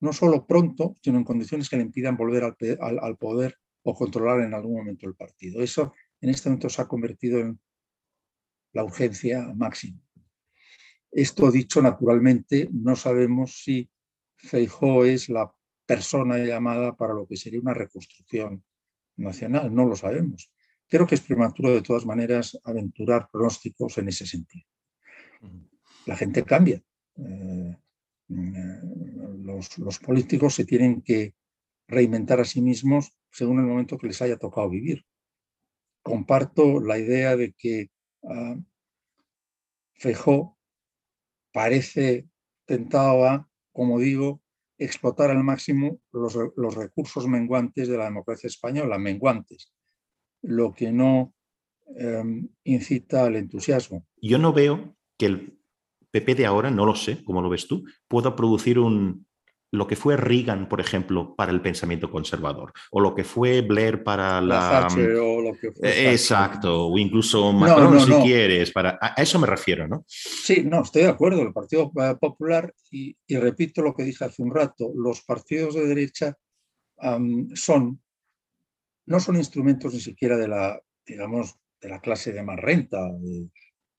[0.00, 4.54] no solo pronto, sino en condiciones que le impidan volver al, poder o controlar en
[4.54, 5.62] algún momento el partido.
[5.62, 7.60] Eso en este momento se ha convertido en
[8.72, 10.00] la urgencia máxima.
[11.12, 13.88] Esto dicho naturalmente, no sabemos si
[14.34, 15.52] Feijó es la
[15.86, 18.64] persona llamada para lo que sería una reconstrucción
[19.16, 20.50] nacional, no lo sabemos.
[20.88, 24.66] Creo que es prematuro de todas maneras aventurar pronósticos en ese sentido.
[26.06, 26.82] La gente cambia.
[27.16, 27.76] Eh,
[28.28, 28.80] eh,
[29.78, 31.34] los, políticos se tienen que
[31.88, 35.04] reinventar a sí mismos según el momento que les haya tocado vivir.
[36.02, 37.90] Comparto la idea de que
[38.22, 38.62] uh,
[41.52, 42.28] parece
[42.64, 44.40] tentado a, como digo,
[44.78, 49.72] explotar al máximo los, los, recursos menguantes de la democracia española, menguantes,
[50.42, 51.34] lo que no
[51.96, 54.06] em, incita al entusiasmo.
[54.20, 55.58] Yo no veo que el
[56.10, 59.25] PP de ahora, no lo sé, cómo lo ves tú, pueda producir un,
[59.72, 64.02] lo que fue Reagan, por ejemplo, para el pensamiento conservador, o lo que fue Blair
[64.02, 64.88] para la...
[65.82, 68.98] exacto, o incluso Macron, si quieres, para...
[69.00, 70.04] a eso me refiero, ¿no?
[70.06, 74.54] Sí, no, estoy de acuerdo, el Partido Popular, y, repito lo que dije hace un
[74.54, 76.36] rato, los partidos de derecha
[77.54, 78.00] son,
[79.06, 82.98] no son instrumentos ni siquiera de la, digamos, de la clase de más renta,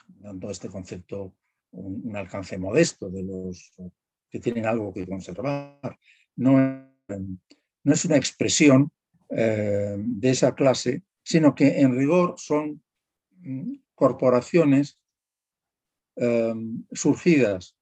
[0.08, 1.34] dando este concepto
[1.72, 3.74] un alcance modesto de los
[4.30, 5.98] que tienen algo que conservar.
[6.36, 6.52] No,
[7.08, 8.92] no es una expresión
[9.30, 12.82] eh, de esa clase, sino que en rigor son
[13.40, 15.00] mm, corporaciones
[16.16, 17.76] em, surgidas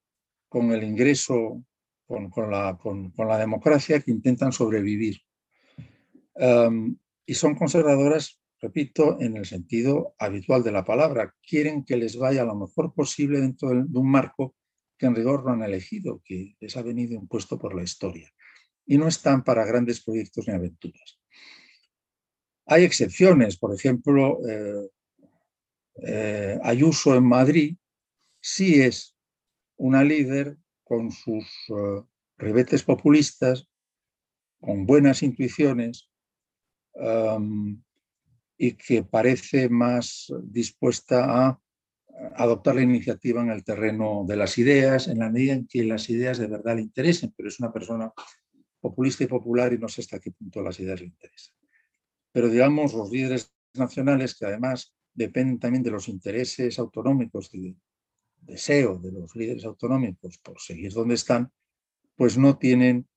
[0.50, 1.64] con el ingreso,
[2.08, 5.22] con, la, con, la, democracia, que intentan sobrevivir.
[6.36, 11.36] Em, y son conservadoras, repito, en el sentido habitual de la palabra.
[11.48, 14.56] Quieren que les vaya lo mejor posible dentro de un marco
[14.98, 18.32] que en rigor no han elegido, que les ha venido impuesto por la historia.
[18.86, 21.20] Y no están para grandes proyectos ni aventuras.
[22.68, 24.90] Hay excepciones, por ejemplo, eh,
[26.04, 27.78] eh, Ayuso en Madrid
[28.42, 29.16] sí es
[29.78, 31.46] una líder con sus
[32.38, 33.68] ribetes populistas,
[34.60, 36.10] con buenas intuiciones
[36.94, 37.82] um,
[38.58, 41.60] y que parece más dispuesta a
[42.36, 46.10] adoptar la iniciativa en el terreno de las ideas, en la medida en que las
[46.10, 48.12] ideas de verdad le interesen, pero es una persona
[48.80, 51.56] populista y popular y no sé hasta qué punto las ideas le interesan.
[52.32, 57.76] Pero digamos, los líderes nacionales, que además dependen también de los intereses autonómicos, del
[58.42, 61.52] deseo de los líderes autonómicos por seguir donde están,
[62.16, 63.08] pues no tienen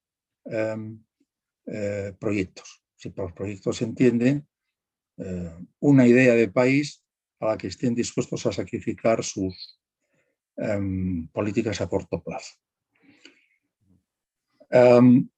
[0.44, 1.04] em,
[1.66, 2.82] eh, proyectos.
[2.96, 4.48] Si por proyectos se entienden
[5.18, 7.04] eh, una idea de país
[7.40, 9.80] a la que estén dispuestos a sacrificar sus
[10.56, 12.54] em, políticas a corto plazo.
[14.70, 15.28] Em,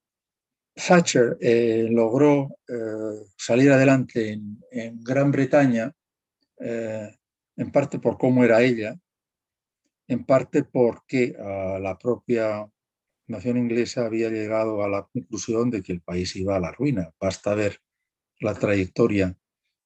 [0.73, 5.93] Thatcher eh, logró eh, salir adelante en, Gran Bretaña,
[6.59, 7.15] eh,
[7.57, 8.97] en parte por cómo era ella,
[10.07, 12.67] en parte porque la propia
[13.27, 17.13] nación inglesa había llegado a la conclusión de que el país iba a la ruina.
[17.19, 17.79] Basta ver
[18.39, 19.37] la trayectoria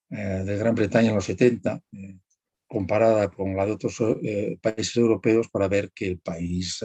[0.09, 2.19] de Gran Bretaña en los 70, eh,
[2.67, 6.83] comparada con la de otros eh, países europeos, para ver que el país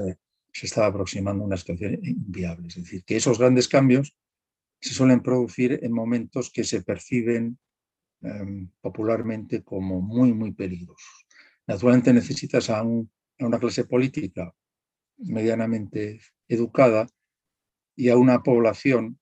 [0.52, 2.68] se estaba aproximando a una situación inviable.
[2.68, 4.16] Es decir, que esos grandes cambios
[4.80, 7.58] se suelen producir en momentos que se perciben
[8.22, 11.26] em, popularmente como muy, muy peligrosos.
[11.66, 14.54] Naturalmente necesitas a, una clase política
[15.18, 17.06] medianamente educada
[17.96, 19.18] y a una población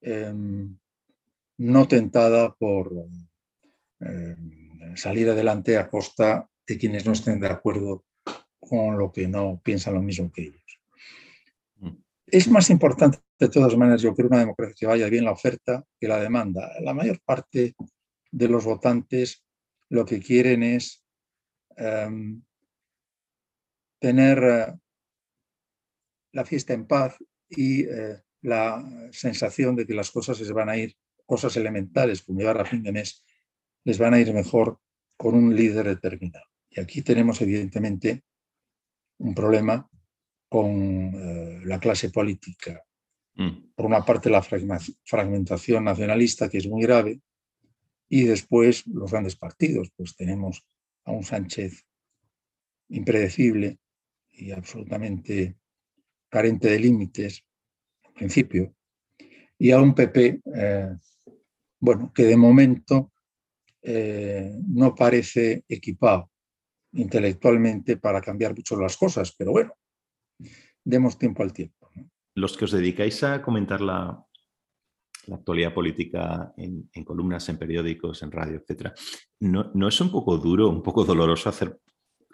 [0.00, 0.78] em,
[1.58, 2.92] no tentada por
[4.00, 4.36] eh,
[4.94, 8.04] salir adelante a costa de quienes no estén de acuerdo
[8.58, 10.80] con lo que no piensan lo mismo que ellos.
[12.26, 15.84] Es más importante, de todas maneras, yo creo, una democracia que vaya bien la oferta
[16.00, 16.72] que la demanda.
[16.80, 17.76] La mayor parte
[18.32, 19.44] de los votantes
[19.88, 21.04] lo que quieren es
[21.76, 22.42] em,
[24.00, 24.74] tener eh,
[26.32, 27.16] la fiesta en paz
[27.48, 32.38] y eh, la sensación de que las cosas se van a ir, cosas elementales como
[32.38, 33.24] llegar a fin de mes,
[33.84, 34.80] les van a ir mejor
[35.16, 36.46] con un líder determinado.
[36.70, 38.24] Y aquí tenemos evidentemente
[39.18, 39.88] un problema
[40.48, 42.82] con eh, la clase política.
[43.34, 43.72] Mm.
[43.74, 47.20] Por una parte la fragmentación nacionalista, que es muy grave,
[48.08, 49.90] y después los grandes partidos.
[49.96, 50.64] Pues tenemos
[51.04, 51.86] a un Sánchez
[52.88, 53.78] impredecible
[54.30, 55.56] y absolutamente
[56.28, 57.44] carente de límites,
[58.04, 58.74] en principio,
[59.58, 60.96] y a un PP, eh,
[61.86, 63.12] bueno, que de momento
[63.80, 66.32] eh, no parece equipado
[66.94, 69.72] intelectualmente para cambiar mucho las cosas, pero bueno,
[70.84, 71.88] demos tiempo al tiempo.
[72.34, 74.20] Los que os dedicáis a comentar la,
[75.32, 78.92] actualidad política en, columnas, en periódicos, en radio, etcétera,
[79.38, 81.78] ¿no, ¿no es un poco duro, un poco doloroso hacer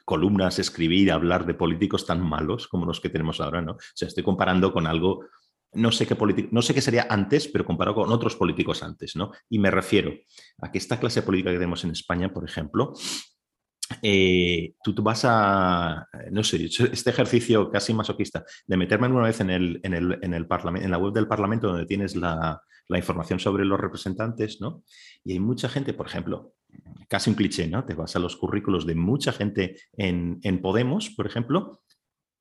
[0.07, 3.73] columnas, escribir, hablar de políticos tan malos como los que tenemos ahora, ¿no?
[3.73, 5.27] O sea, estoy comparando con algo,
[5.75, 6.17] no sé qué
[6.51, 9.33] no sé qué sería antes, pero comparo con otros políticos antes, ¿no?
[9.49, 10.13] Y me refiero
[10.59, 12.93] a que esta clase política que tenemos en España, por ejemplo,
[14.01, 19.51] eh, tú, vas a, no sé, este ejercicio casi masoquista de meterme una vez en,
[19.51, 22.63] el, en, el, en, el en la web del Parlamento donde tienes la,
[22.95, 24.83] información sobre los representantes, ¿no?
[25.25, 26.53] Y hay mucha gente, por ejemplo,
[27.09, 27.87] casi un cliché, ¿no?
[27.87, 31.81] Te vas a los currículos de mucha gente en, en Podemos, por ejemplo,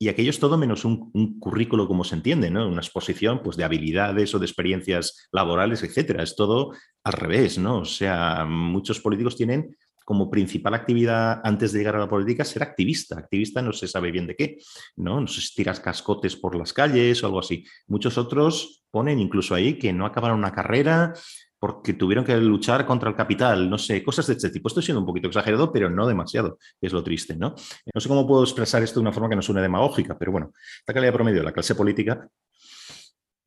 [0.01, 2.67] y aquello es todo menos un, currículo como se entiende, ¿no?
[2.67, 6.23] Una exposición pues, de habilidades o de experiencias laborales, etcétera.
[6.23, 6.71] Es todo
[7.03, 7.81] al revés, ¿no?
[7.81, 12.63] O sea, muchos políticos tienen como principal actividad antes de llegar a la política ser
[12.63, 13.19] activista.
[13.19, 14.57] Activista no se sabe bien de qué,
[14.95, 15.21] ¿no?
[15.21, 17.63] No sé si tiras cascotes por las calles o algo así.
[17.85, 21.13] Muchos otros ponen incluso ahí que no acabaron una carrera
[21.61, 24.67] porque tuvieron que luchar contra el capital, no sé, cosas de este tipo.
[24.67, 27.55] Estoy siendo un poquito exagerado, pero no demasiado, es lo triste, ¿no?
[27.93, 30.51] No sé cómo puedo expresar esto de una forma que no suene demagógica, pero bueno,
[30.79, 32.27] esta calidad promedio de la clase política,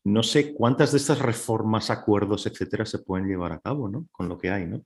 [0.04, 4.06] no sé cuántas de estas reformas, acuerdos, etcétera, se pueden llevar a cabo, ¿no?
[4.12, 4.84] Con lo que hay, ¿no?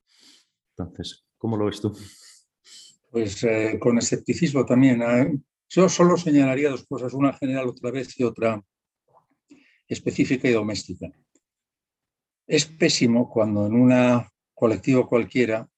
[0.76, 1.96] Entonces, ¿Cómo lo ves tú?
[3.10, 5.00] Pues eh, con escepticismo también.
[5.02, 5.38] ¿eh?
[5.68, 8.60] Yo solo señalaría dos cosas, una general otra vez y otra
[9.86, 11.06] específica y doméstica.
[12.48, 13.92] Es pésimo cuando en un
[14.54, 15.68] colectivo cualquiera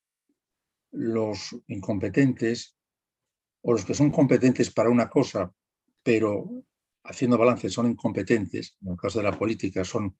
[0.92, 2.76] los incompetentes
[3.62, 5.52] o los que son competentes para una cosa,
[6.04, 6.48] pero
[7.04, 10.16] haciendo balance son incompetentes, en el caso de la política son,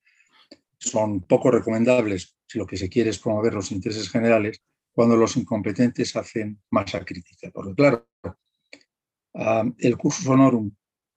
[0.77, 4.61] son poco recomendables si lo que se quiere es promover los intereses generales,
[4.93, 7.51] cuando los incompetentes hacen masa crítica.
[7.55, 8.09] Porque claro,
[9.79, 10.75] el curso honorum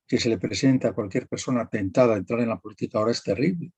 [0.08, 3.24] que se le presenta a cualquier persona tentada a entrar en la política ahora es
[3.24, 3.72] terrible.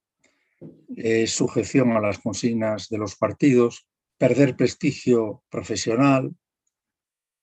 [0.96, 3.86] Es sujeción a las consignas de los partidos,
[4.18, 6.34] perder prestigio profesional,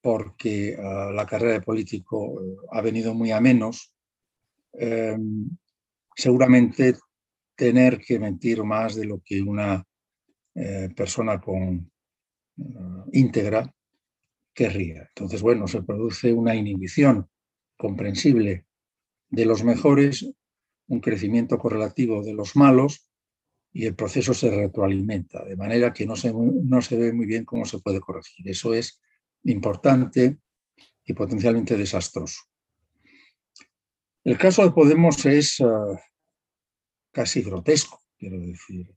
[0.02, 3.94] porque ah, la carrera de político eh, ha venido muy a menos.
[4.74, 5.50] Em,
[6.16, 6.96] seguramente
[7.56, 9.86] tener que mentir más de lo que una
[10.56, 11.92] eh, persona con
[12.58, 12.64] eh,
[13.14, 13.74] íntegra
[14.54, 15.08] querría.
[15.10, 17.30] Entonces, bueno, se produce una inhibición
[17.78, 18.66] comprensible
[19.30, 20.28] de los mejores,
[20.88, 23.08] un crecimiento correlativo de los malos
[23.74, 27.44] y el proceso se retroalimenta, de manera que no se, no se ve muy bien
[27.44, 28.48] cómo se puede corregir.
[28.48, 29.02] Eso es
[29.44, 30.38] importante
[31.04, 32.42] y potencialmente desastroso.
[34.24, 35.66] El caso de Podemos es eh,
[37.12, 38.94] casi grotesco, quiero decir.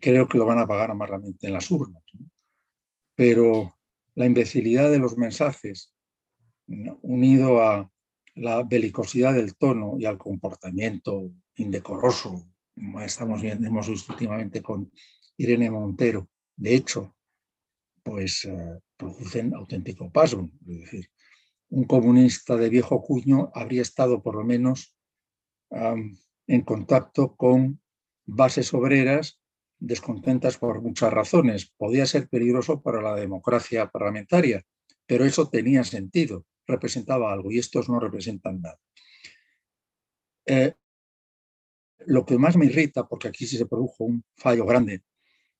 [0.00, 2.02] Creo que lo van a pagar amarramente en las urnas
[3.14, 3.78] pero
[4.14, 5.94] la imbecilidad de los mensajes,
[6.66, 7.90] unido a
[8.34, 12.51] la belicosidad del tono y al comportamiento indecoroso,
[13.04, 13.68] estamos viendo,
[14.08, 14.90] últimamente con
[15.36, 17.16] Irene Montero, de hecho,
[18.02, 20.50] pues eh, producen auténtico paso.
[20.66, 21.08] Es decir,
[21.70, 24.96] un comunista de viejo cuño habría estado por lo menos
[26.46, 27.80] en contacto con
[28.26, 29.40] bases obreras
[29.78, 31.72] descontentas por muchas razones.
[31.76, 34.62] Podía ser peligroso para la democracia parlamentaria,
[35.06, 38.78] pero eso tenía sentido, representaba algo y estos no representan nada.
[40.46, 40.74] Eh,
[42.06, 45.02] lo que más me irrita, porque aquí sí se produjo un fallo grande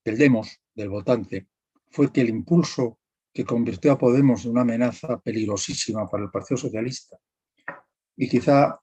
[0.04, 1.48] del demos, del votante,
[1.90, 2.98] fue que el impulso
[3.32, 7.16] que convirtió a Podemos en una amenaza peligrosísima para el Partido Socialista.
[8.16, 8.78] Y quizá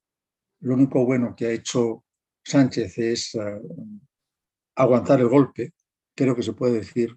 [0.62, 2.04] lo único bueno que ha hecho
[2.44, 3.62] Sánchez es eh,
[4.76, 5.74] aguantar el golpe,
[6.16, 7.16] creo que se puede decir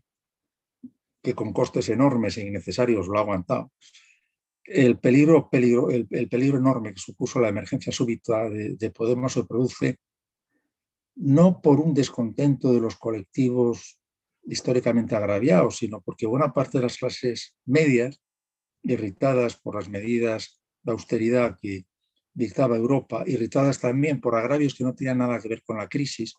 [1.22, 3.72] que con costes enormes e innecesarios lo ha aguantado.
[4.64, 9.44] el peligro, peligro, el, peligro enorme que supuso la emergencia súbita de, de Podemos se
[9.44, 9.98] produce
[11.14, 13.98] no por un descontento de los colectivos
[14.44, 18.20] históricamente agraviados, sino porque buena parte de las clases medias,
[18.82, 21.86] irritadas por las medidas de austeridad que
[22.34, 26.34] dictaba Europa, irritadas también por agravios que no tenían nada que ver con la crisis,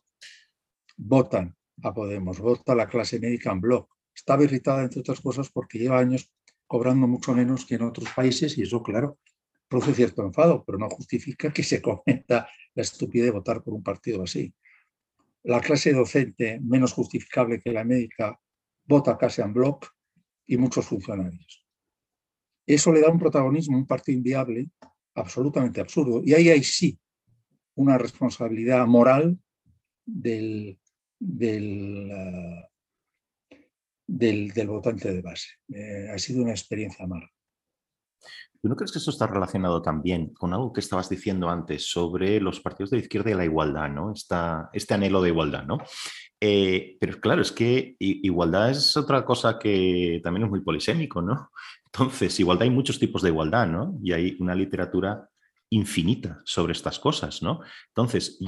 [0.98, 3.90] votan a Podemos, vota la clase médica en bloc.
[4.14, 6.32] Estaba irritada, entre otras cosas, porque lleva años
[6.68, 9.18] cobrando mucho menos que en otros países y eso, claro,
[9.68, 13.84] produce cierto enfado, pero no justifica que se cometa la estupidez de votar por un
[13.84, 14.54] partido así.
[15.44, 18.40] La clase docente, menos justificable que la médica,
[18.86, 19.88] vota casi en bloc
[20.46, 21.66] y muchos funcionarios.
[22.66, 24.70] Eso le da un protagonismo un partido inviable
[25.16, 26.22] absolutamente absurdo.
[26.24, 26.98] Y ahí hay sí
[27.76, 29.38] una responsabilidad moral
[30.06, 30.80] del,
[31.20, 32.12] del,
[34.08, 35.50] del, votante de base.
[35.70, 37.30] Eh, ha sido una experiencia mala.
[38.64, 42.40] ¿Tú no crees que esto está relacionado también con algo que estabas diciendo antes sobre
[42.40, 44.14] los partidos de la izquierda y la igualdad, ¿no?
[44.72, 45.80] este anhelo de igualdad, ¿no?
[46.40, 51.50] Eh, pero claro, es que igualdad es otra cosa que también es muy polisémico, ¿no?
[51.88, 53.98] Entonces, igualdad hay muchos tipos de igualdad, ¿no?
[54.02, 55.28] Y hay una literatura
[55.70, 57.60] infinita sobre estas cosas, ¿no?
[57.90, 58.40] Entonces,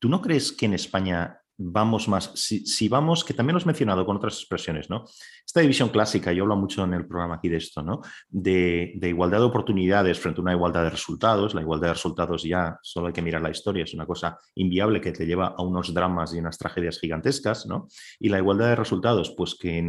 [0.00, 4.06] ¿tú no crees que en España vamos más, si, vamos, que también lo has mencionado
[4.06, 5.04] con otras expresiones, ¿no?
[5.44, 8.00] Esta división clásica, yo hablo mucho en el programa aquí de esto, ¿no?
[8.28, 11.54] De, igualdad de oportunidades frente a una igualdad de resultados.
[11.54, 15.02] La igualdad de resultados ya solo hay que mirar la historia, es una cosa inviable
[15.02, 17.88] que te lleva a unos dramas y unas tragedias gigantescas, ¿no?
[18.18, 19.82] Y la igualdad de resultados, pues que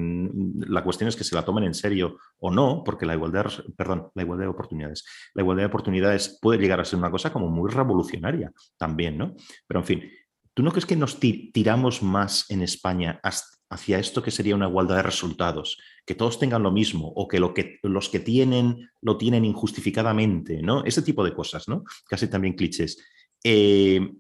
[0.68, 3.46] la cuestión es que se la tomen en serio o no, porque la igualdad,
[3.78, 5.06] perdón, la igualdad de oportunidades.
[5.34, 9.36] La igualdad de oportunidades puede llegar a ser una cosa como muy revolucionaria también, ¿no?
[9.68, 10.04] Pero en fin,
[10.54, 13.22] ¿Tú no crees que nos tiramos más en España
[13.70, 15.78] hacia esto que sería una igualdad de resultados?
[16.06, 20.62] Que todos tengan lo mismo o que, lo que los que tienen lo tienen injustificadamente,
[20.62, 20.84] ¿no?
[20.84, 21.84] Ese tipo de cosas, ¿no?
[22.08, 22.98] Casi también clichés.
[23.44, 24.12] Eh,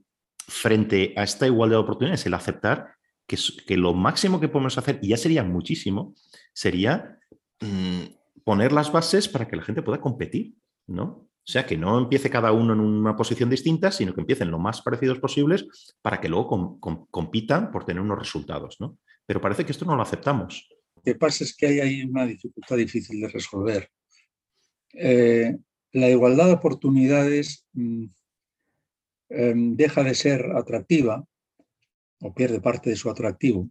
[0.47, 2.95] frente a esta igualdad de oportunidades, el aceptar
[3.27, 6.13] que, lo máximo que podemos hacer, y ya sería muchísimo,
[6.53, 7.17] sería
[7.61, 8.03] mm,
[8.43, 10.55] poner las bases para que la gente pueda competir,
[10.88, 11.29] ¿no?
[11.43, 14.59] O sea, que no empiece cada uno en una posición distinta, sino que empiecen lo
[14.59, 15.67] más parecidos posibles
[16.01, 16.79] para que luego
[17.09, 18.77] compitan por tener unos resultados.
[18.79, 18.99] ¿no?
[19.25, 20.69] Pero parece que esto no lo aceptamos.
[20.95, 23.89] Lo que pasa es que hay ahí una dificultad difícil de resolver.
[24.93, 25.57] Eh,
[25.93, 28.05] la igualdad de oportunidades mm,
[29.29, 31.25] em, deja de ser atractiva
[32.21, 33.69] o pierde parte de su atractivo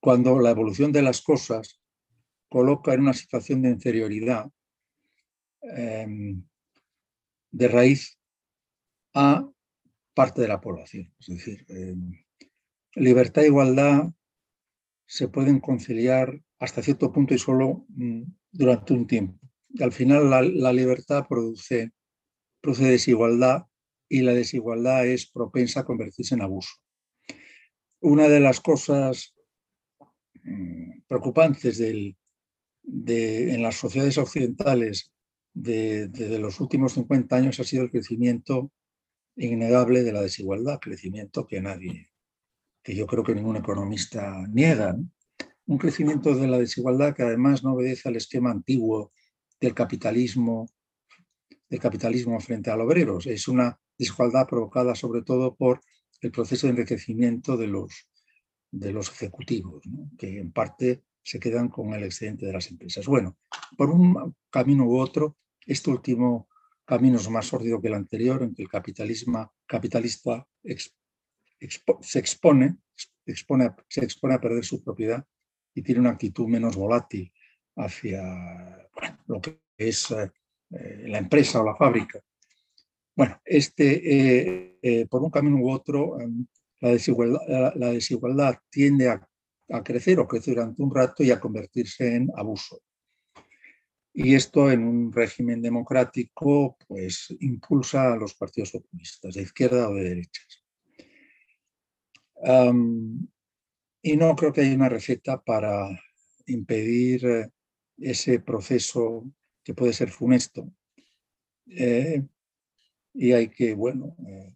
[0.00, 1.80] cuando la evolución de las cosas
[2.48, 4.50] coloca en una situación de inferioridad
[5.62, 6.44] em,
[7.54, 8.18] de raíz
[9.14, 9.48] a
[10.12, 11.14] parte de la población.
[11.20, 11.94] Es decir, eh,
[12.96, 14.10] libertad e igualdad
[15.06, 19.38] se pueden conciliar hasta cierto punto y solo mm, durante un tiempo.
[19.80, 21.92] Al final la, libertad produce,
[22.62, 23.66] desigualdad
[24.08, 26.74] y la desigualdad es propensa a convertirse en abuso.
[28.00, 29.34] Una de las cosas
[30.42, 32.16] mm, preocupantes en
[33.62, 35.13] las sociedades occidentales
[35.54, 38.70] de, los últimos 50 años ha sido el crecimiento
[39.36, 42.10] innegable de la desigualdad, crecimiento que nadie,
[42.82, 44.96] que yo creo que ningún economista niega.
[45.66, 49.12] Un crecimiento de la desigualdad que además no obedece al esquema antiguo
[49.60, 50.68] del capitalismo,
[51.70, 53.26] del capitalismo frente al obreros.
[53.26, 55.80] Es una desigualdad provocada sobre todo por
[56.20, 58.08] el proceso de enriquecimiento de los,
[58.70, 59.84] de los ejecutivos,
[60.18, 63.06] que en parte se quedan con el excedente de las empresas.
[63.06, 63.38] Bueno,
[63.76, 66.48] por un camino u otro, este último
[66.84, 70.46] camino es más sórdido que el anterior, en que el capitalismo capitalista
[72.00, 72.76] se, expone,
[73.26, 75.24] se expone a perder su propiedad
[75.74, 77.32] y tiene una actitud menos volátil
[77.76, 78.88] hacia
[79.26, 80.30] lo que es eh,
[81.08, 82.20] la empresa o la fábrica.
[83.16, 86.46] Bueno, este, eh, eh, por un camino u otro, em,
[86.80, 89.28] la desigualdad, la desigualdad tiende a,
[89.70, 92.82] a, crecer o crecer durante un rato y a convertirse en abuso.
[94.16, 99.94] Y esto en un régimen democrático pues impulsa a los partidos populistas, de izquierda o
[99.94, 100.64] de derechas.
[104.02, 105.88] y no creo que haya una receta para
[106.46, 107.50] impedir eh,
[107.98, 109.24] ese proceso
[109.64, 110.72] que puede ser funesto.
[111.66, 112.22] Eh,
[113.14, 114.54] y hay que, bueno, eh,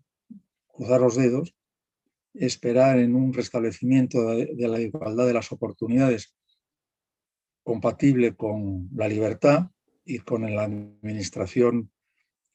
[0.69, 1.57] cruzar los dedos,
[2.35, 6.38] esperar en un restablecimiento de la igualdad de las oportunidades
[7.69, 9.71] compatible con la libertad
[10.03, 11.93] y con la administración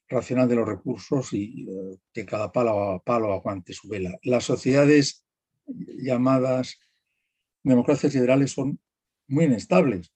[0.10, 4.18] racional de los recursos y eh, que cada palo, palo aguante su vela.
[4.24, 5.24] Las sociedades
[5.68, 6.80] llamadas
[7.62, 8.80] democracias liberales son
[9.28, 10.12] muy inestables.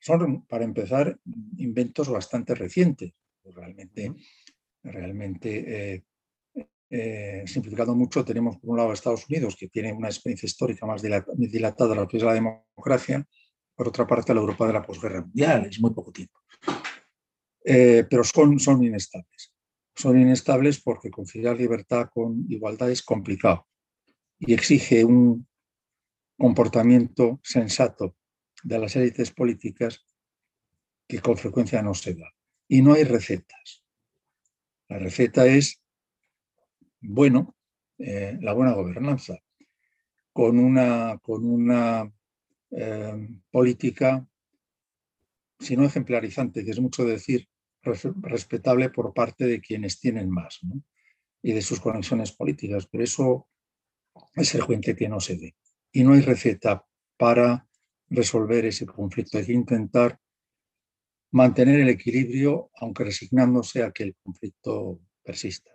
[0.00, 1.18] son, para empezar,
[1.58, 3.12] inventos bastante recientes.
[3.44, 4.14] Realmente,
[4.82, 5.48] realmente
[5.94, 6.04] eh,
[6.88, 10.86] eh, simplificando mucho, tenemos por un lado a Estados Unidos, que tiene una experiencia histórica
[10.86, 13.26] más dilatada de lo que es la democracia,
[13.82, 16.38] por otra parte la Europa de la posguerra mundial, es muy poco tiempo.
[17.64, 19.52] Eh, pero son, son inestables.
[19.96, 23.66] Son inestables porque conciliar libertad con igualdad es complicado
[24.38, 25.48] y exige un
[26.38, 28.14] comportamiento sensato
[28.62, 30.06] de las élites políticas
[31.08, 32.32] que con frecuencia no se da.
[32.68, 33.84] Y no hay recetas.
[34.88, 35.82] La receta es,
[37.00, 37.56] bueno,
[37.98, 39.40] eh, la buena gobernanza,
[40.32, 42.08] con una, con una
[42.74, 44.26] eh, política,
[45.58, 47.48] si no ejemplarizante, que es mucho decir,
[47.82, 50.60] respetable por parte de quienes tienen más
[51.42, 52.86] y de sus conexiones políticas.
[52.86, 53.48] Pero eso
[54.34, 55.56] es el frecuente que no se ve.
[55.92, 56.84] Y no hay receta
[57.16, 57.66] para
[58.08, 59.38] resolver ese conflicto.
[59.38, 60.18] Hay que intentar
[61.32, 65.70] mantener el equilibrio, aunque resignándose a que el conflicto persista.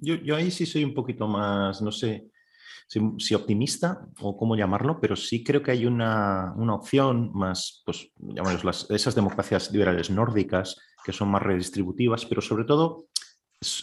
[0.00, 2.30] yo, ahí sí soy un poquito más, no sé
[2.88, 8.10] si, optimista o cómo llamarlo, pero sí creo que hay una, opción más, pues,
[8.64, 13.06] las, esas democracias liberales nórdicas que son más redistributivas, pero sobre todo,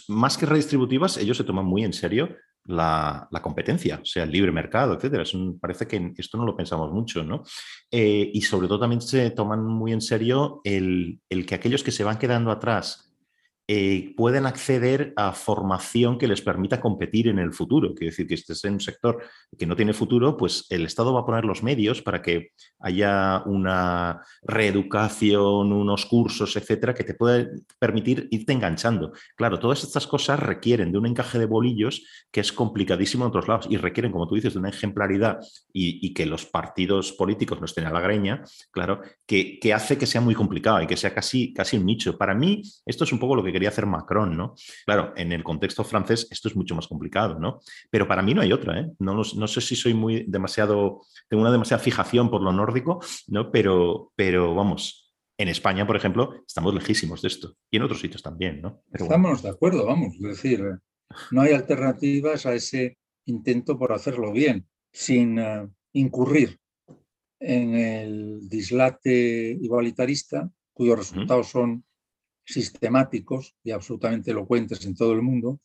[0.08, 4.50] más que redistributivas, ellos se toman muy en serio la, competencia, o sea, el libre
[4.50, 5.24] mercado, etcétera.
[5.60, 7.44] parece que esto no lo pensamos mucho, ¿no?
[7.90, 11.92] Eh, y sobre todo también se toman muy en serio el, el, que aquellos que
[11.92, 13.15] se van quedando atrás
[13.68, 17.94] eh, pueden acceder a formación que les permita competir en el futuro.
[17.94, 19.20] Quiere decir que este es un sector
[19.58, 23.42] que no tiene futuro, pues el Estado va a poner los medios para que haya
[23.46, 27.48] una reeducación, unos cursos, etcétera, que te pueda
[27.80, 29.12] permitir irte enganchando.
[29.34, 33.48] Claro, todas estas cosas requieren de un encaje de bolillos que es complicadísimo en otros
[33.48, 35.38] lados y requieren, como tú dices, de una ejemplaridad
[35.72, 40.06] y, que los partidos políticos no estén a la greña, claro, que, que, hace que
[40.06, 42.16] sea muy complicado y que sea casi, casi un nicho.
[42.16, 44.54] Para mí, esto es un poco lo que quería hacer Macron, ¿no?
[44.84, 47.60] Claro, en el contexto francés esto es mucho más complicado, ¿no?
[47.90, 48.92] Pero para mí no hay otra, ¿eh?
[48.98, 53.50] No, no sé si soy muy demasiado, tengo una demasiada fijación por lo nórdico, ¿no?
[53.50, 58.22] Pero, pero vamos, en España, por ejemplo, estamos lejísimos de esto y en otros sitios
[58.22, 58.82] también, ¿no?
[58.92, 60.62] estamos de acuerdo, vamos, es decir,
[61.30, 66.58] no hay alternativas a ese intento por hacerlo bien, sin eh, incurrir
[67.40, 71.84] en el dislate igualitarista, cuyos resultados son
[72.46, 75.60] sistemáticos y absolutamente elocuentes en todo el mundo,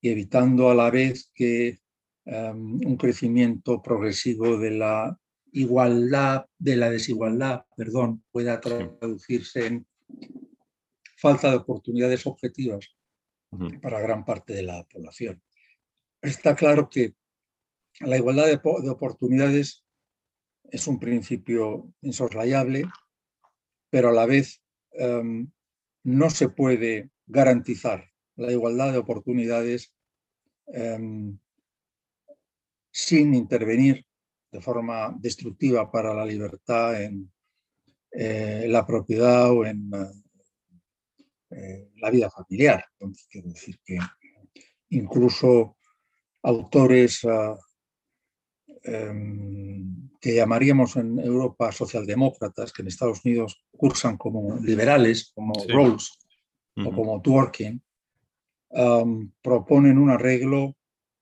[0.00, 1.80] y evitando a la vez que
[2.26, 5.18] em, un crecimiento progresivo de la
[5.52, 9.86] igualdad, de la desigualdad, perdón, pueda traducirse en
[11.16, 12.86] falta de oportunidades objetivas
[13.82, 15.42] para gran parte de la población.
[16.22, 17.14] Está claro que
[18.00, 19.84] la igualdad de, de oportunidades
[20.64, 22.84] es un principio insoslayable,
[23.90, 24.62] pero a la vez
[24.92, 25.50] em,
[26.04, 29.92] no se puede garantizar la igualdad de oportunidades
[30.66, 31.38] em,
[32.90, 34.04] sin intervenir
[34.50, 37.30] de forma destructiva para la libertad en
[38.12, 39.90] eh, la propiedad o en
[41.50, 42.84] eh, la vida familiar.
[42.92, 43.98] Entonces, quiero decir que
[44.90, 45.76] incluso
[46.42, 47.56] autores ah,
[48.82, 56.18] em, que llamaríamos en Europa socialdemócratas, que en Estados Unidos cursan como liberales, como Rawls
[56.76, 57.82] o como Dworkin,
[59.42, 60.76] proponen un arreglo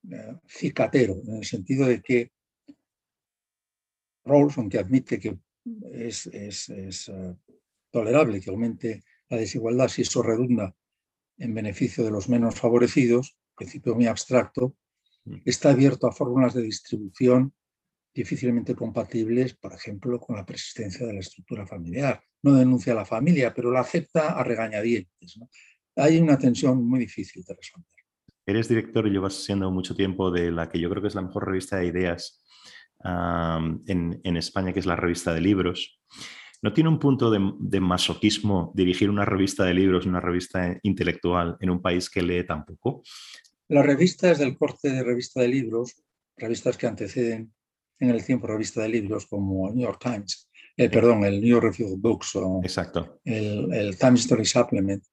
[0.09, 2.31] eh, cicatero, en el sentido de que
[4.25, 5.37] Rawls, aunque admite que
[5.91, 7.35] es, eh,
[7.91, 10.75] tolerable que aumente la desigualdad si eso redunda
[11.37, 14.75] en beneficio de los menos favorecidos, principio muy abstracto.
[15.45, 17.53] Está abierto a fórmulas de distribución
[18.13, 22.21] difícilmente compatibles, por ejemplo, con la persistencia de la estructura familiar.
[22.43, 25.39] No denuncia a la familia, pero la acepta a regañadientes.
[25.95, 27.87] Hay una tensión muy difícil de resolver.
[28.45, 31.21] Eres director y llevas siendo mucho tiempo de la que yo creo que es la
[31.21, 32.43] mejor revista de ideas
[33.03, 36.01] en, España, que es la revista de libros.
[36.61, 41.55] ¿No tiene un punto de, de, masoquismo dirigir una revista de libros, una revista intelectual
[41.61, 43.03] en un país que lee tan poco?
[43.69, 46.03] Las revistas del corte de revista de libros,
[46.35, 47.53] revistas que anteceden
[47.99, 51.49] en el tiempo revista de libros como el New York Times, eh, perdón, el New
[51.49, 53.19] York Review of Books o Exacto.
[53.23, 55.03] El, el, Times Story Supplement,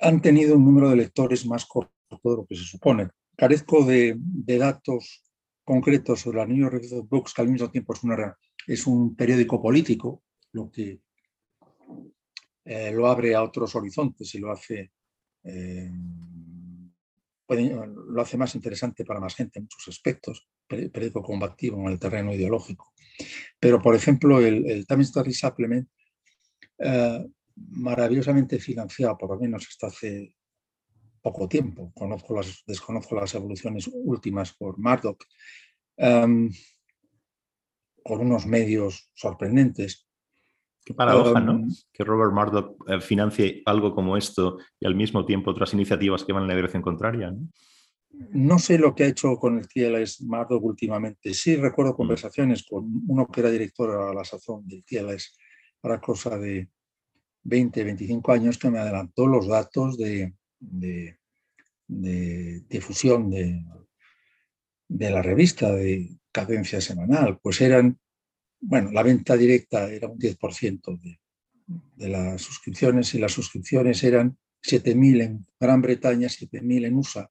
[0.00, 3.08] han tenido un número de lectores más corto de lo que se supone.
[3.36, 5.24] Carezco de, de, datos
[5.64, 8.36] concretos sobre la New York Review of Books, que al mismo tiempo es, una,
[8.66, 10.22] es un periódico político,
[10.52, 11.00] lo que
[12.64, 14.92] eh, lo abre a otros horizontes y lo hace,
[15.42, 15.90] eh,
[17.56, 22.32] lo hace más interesante para más gente en muchos aspectos, periódico combativo en el terreno
[22.32, 22.92] ideológico.
[23.58, 25.88] Pero, por ejemplo, el, el Time Story Supplement,
[26.78, 27.26] eh,
[27.56, 30.34] maravillosamente financiado, por lo menos hasta hace
[31.22, 35.24] poco tiempo, conozco las, desconozco las evoluciones últimas por Murdoch,
[35.96, 36.50] em,
[38.02, 40.03] con unos medios sorprendentes.
[40.84, 41.52] Qué paradoja, ¿no?
[41.52, 46.24] Em, que Robert Murdoch eh, financie algo como esto y al mismo tiempo otras iniciativas
[46.24, 47.34] que van en la dirección contraria.
[48.30, 48.58] ¿no?
[48.58, 51.32] sé lo que ha hecho con el TLS Murdoch últimamente.
[51.32, 51.96] Sí recuerdo mm.
[51.96, 55.36] conversaciones con uno que era director a la sazón del TLS
[55.80, 56.68] para cosa de
[57.44, 61.18] 20, 25 años que me adelantó los datos de, de,
[62.68, 63.62] difusión de,
[64.88, 67.98] de la revista de cadencia semanal, pues eran,
[68.66, 71.20] bueno, la venta directa era un 10% de,
[71.96, 77.30] de las suscripciones y las suscripciones eran 7.000 en Gran Bretaña, 7.000 en USA,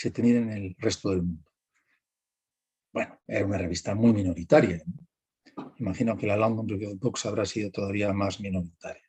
[0.00, 1.50] 7.000 en el resto del mundo.
[2.92, 4.82] Bueno, era una revista muy minoritaria.
[5.78, 9.02] Imagino que la London Review of Books habrá sido todavía más minoritaria.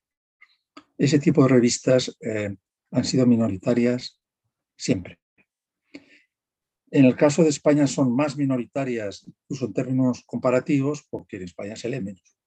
[0.98, 2.56] Ese tipo de revistas eh,
[2.92, 4.20] han sido minoritarias
[4.76, 5.20] siempre.
[6.90, 11.76] En el caso de España son más minoritarias, incluso en términos comparativos, porque en España
[11.76, 12.38] se lee menos.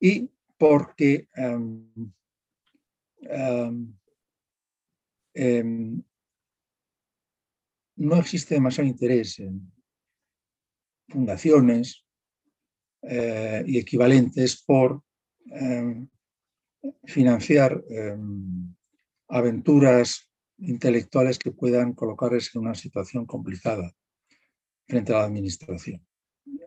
[0.00, 2.12] Y porque em,
[3.22, 3.94] em,
[5.34, 6.02] em,
[7.96, 9.72] no existe demasiado interés en
[11.08, 12.04] fundaciones
[13.02, 15.02] eh, y equivalentes por
[17.06, 17.82] financiar
[19.28, 20.27] aventuras
[20.58, 23.92] intelectuales que puedan colocarles en una situación complicada
[24.86, 26.04] frente a la administración.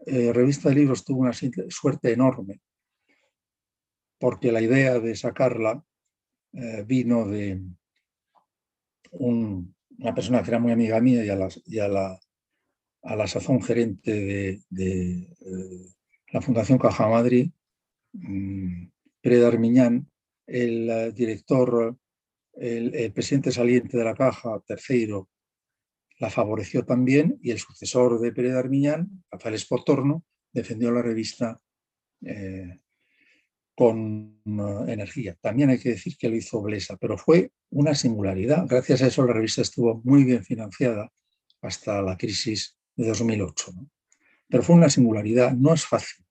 [0.06, 2.62] Eh, Revista de Libros tuvo una suerte enorme
[4.20, 5.84] porque la idea de sacarla
[6.54, 7.62] eh, vino de
[9.12, 11.30] una persona que era muy amiga mía y
[11.80, 12.20] a la,
[13.04, 15.94] a la, sazón gerente de, eh,
[16.32, 17.52] la Fundación Caja Madrid,
[18.14, 18.90] um,
[19.22, 20.10] Pere Darmiñán,
[20.46, 21.98] el director
[22.54, 25.30] el, presidente saliente de la Caja, tercero,
[26.20, 30.24] la favoreció también y el sucesor de Pérez Armiñán, Rafael Esportorno,
[30.54, 31.60] defendió la revista
[32.22, 32.80] eh,
[33.76, 35.36] con eh, energía.
[35.42, 38.66] También hay que decir que lo hizo Blesa, pero fue una singularidad.
[38.68, 41.12] Gracias a eso la revista estuvo muy bien financiada
[41.62, 43.72] hasta la crisis de 2008.
[44.48, 46.26] Pero fue una singularidad, no es fácil.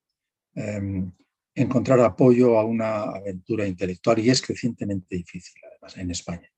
[0.55, 1.11] Em,
[1.55, 5.61] encontrar apoyo a una aventura intelectual y es crecientemente difícil,
[5.97, 6.49] en España.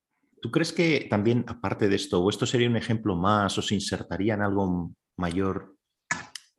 [0.41, 3.75] ¿Tú crees que también, aparte de esto, o esto sería un ejemplo más, o se
[3.75, 5.77] insertaría en algo mayor,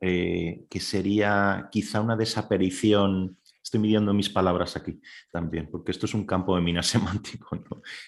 [0.00, 3.38] eh, que sería quizá una desaparición
[3.74, 5.00] estoy midiendo mis palabras aquí
[5.32, 7.58] también, porque esto es un campo de mina semántico.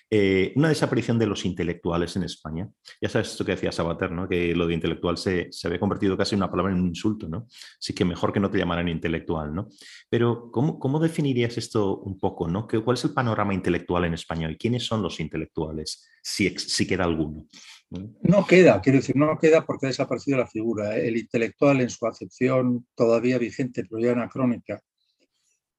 [0.08, 2.68] Eh, una desaparición de los intelectuales en España.
[3.00, 4.28] Ya sabes esto que decía Sabater, ¿no?
[4.28, 7.28] que lo de intelectual se, se había convertido casi en una palabra en un insulto.
[7.28, 7.48] ¿no?
[7.80, 9.52] Así que mejor que no te llamaran intelectual.
[9.52, 9.68] ¿no?
[10.08, 12.46] Pero, ¿cómo, ¿cómo, definirías esto un poco?
[12.46, 12.68] ¿no?
[12.68, 14.52] ¿Cuál es el panorama intelectual en español?
[14.52, 16.08] ¿Y quiénes son los intelectuales?
[16.22, 17.46] Si, si queda alguno.
[17.90, 18.46] ¿no?
[18.46, 20.96] queda, quiero decir, no queda porque ha desaparecido la figura.
[20.96, 21.08] ¿eh?
[21.08, 24.80] El intelectual en su acepción todavía vigente, pero ya anacrónica,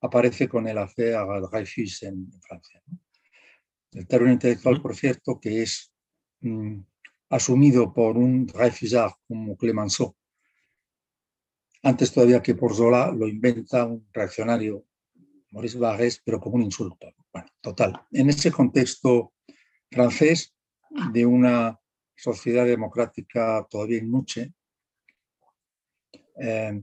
[0.07, 1.17] aparece con el affaire
[1.51, 2.81] Dreyfus en, Francia.
[3.91, 5.93] El término intelectual, por cierto, que es
[6.41, 6.79] mm,
[7.29, 10.15] asumido por un Dreyfusard como Clemenceau,
[11.83, 14.85] antes todavía que por Zola lo inventa un reaccionario,
[15.51, 17.13] Maurice Barrès, pero como un insulto.
[17.31, 18.01] Bueno, total.
[18.11, 19.33] En ese contexto
[19.89, 20.53] francés
[21.13, 21.79] de una
[22.15, 24.53] sociedad democrática todavía inmuche,
[26.39, 26.81] eh,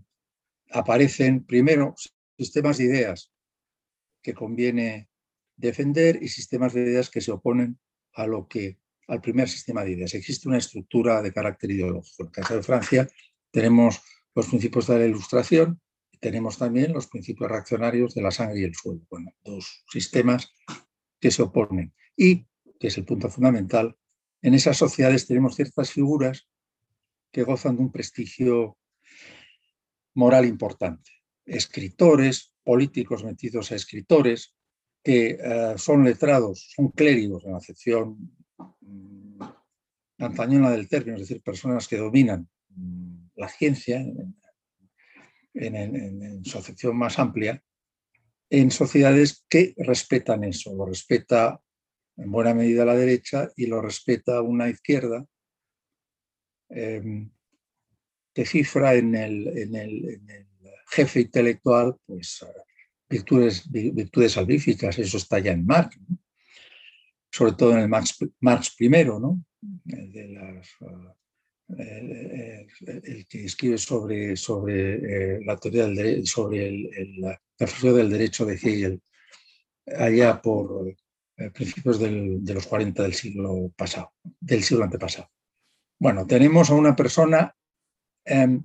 [0.70, 1.94] aparecen primero
[2.36, 3.32] sistemas de ideas
[4.22, 5.08] que conviene
[5.56, 7.78] defender y sistemas de ideas que se oponen
[8.14, 10.14] a lo que al primer sistema de ideas.
[10.14, 12.22] Existe una estructura de carácter ideológico.
[12.22, 13.08] En el caso de Francia
[13.50, 14.00] tenemos
[14.34, 15.80] los principios de la ilustración
[16.10, 19.02] y tenemos también los principios reaccionarios de la sangre y el suelo.
[19.10, 20.50] Bueno, dos sistemas
[21.20, 21.94] que se oponen.
[22.16, 22.46] Y,
[22.80, 23.96] que es el punto fundamental,
[24.42, 26.48] en esas sociedades tenemos ciertas figuras
[27.30, 28.78] que gozan de un prestigio
[30.14, 31.10] moral importante
[31.46, 34.54] escritores, políticos metidos a escritores,
[35.02, 38.34] que eh, son letrados, son clérigos en la acepción
[38.80, 39.42] mm,
[40.18, 44.04] antañona del término, es decir, personas que dominan mm, la ciencia
[45.52, 47.62] en, su acepción más amplia,
[48.48, 51.60] en sociedades que respetan eso, lo respeta
[52.16, 55.24] en buena medida la derecha y lo respeta una izquierda
[56.70, 57.30] em,
[58.32, 60.53] que cifra en el
[60.94, 62.60] jefe intelectual, pues eh,
[63.08, 65.98] virtudes, virtudes salvíficas, eso está ya en Marx,
[67.30, 69.44] sobre todo en el Marx, Marx primero, ¿no?
[69.86, 70.68] el de las
[71.78, 78.54] el, que escribe sobre, sobre la teoría del sobre el, la filosofía del derecho de
[78.54, 79.02] Hegel,
[79.86, 80.94] allá por
[81.54, 85.30] principios del, de los 40 del siglo pasado, del siglo antepasado.
[85.98, 87.54] Bueno, tenemos a una persona
[88.24, 88.62] em,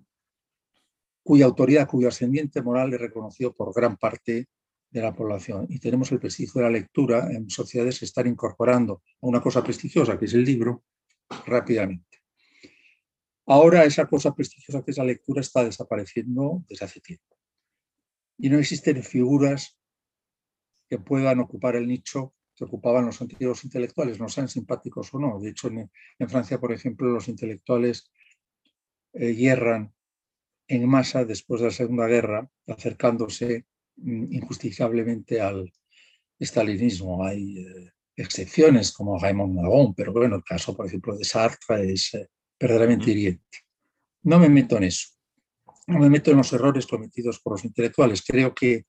[1.30, 4.48] cuya autoridad, cuyo ascendiente moral es reconocido por gran parte
[4.90, 5.68] de la población.
[5.70, 10.18] Y tenemos el prestigio de la lectura en sociedades que están incorporando una cosa prestigiosa,
[10.18, 10.86] que es el libro,
[11.46, 12.24] rápidamente.
[13.46, 17.38] Ahora esa cosa prestigiosa que es la lectura está desapareciendo desde hace tiempo.
[18.40, 19.78] Y no existen figuras
[20.90, 25.40] que puedan ocupar el nicho que ocupaban los antiguos intelectuales, no sean simpáticos o no.
[25.40, 25.92] De hecho, en,
[26.28, 28.12] Francia, por ejemplo, los intelectuales
[29.14, 29.94] eh, hierran
[30.70, 33.65] en masa después de la Segunda Guerra, acercándose
[33.97, 35.74] mm, injustificablemente al
[36.38, 37.26] estalinismo.
[37.26, 42.13] Hay eh, excepciones como Raymond Aron, pero bueno, el caso, por ejemplo, de Sartre es
[42.13, 43.57] eh, verdaderamente hiriente.
[44.24, 45.07] No me meto en eso.
[45.88, 48.22] No me meto en los errores cometidos por los intelectuales.
[48.22, 48.86] Creo que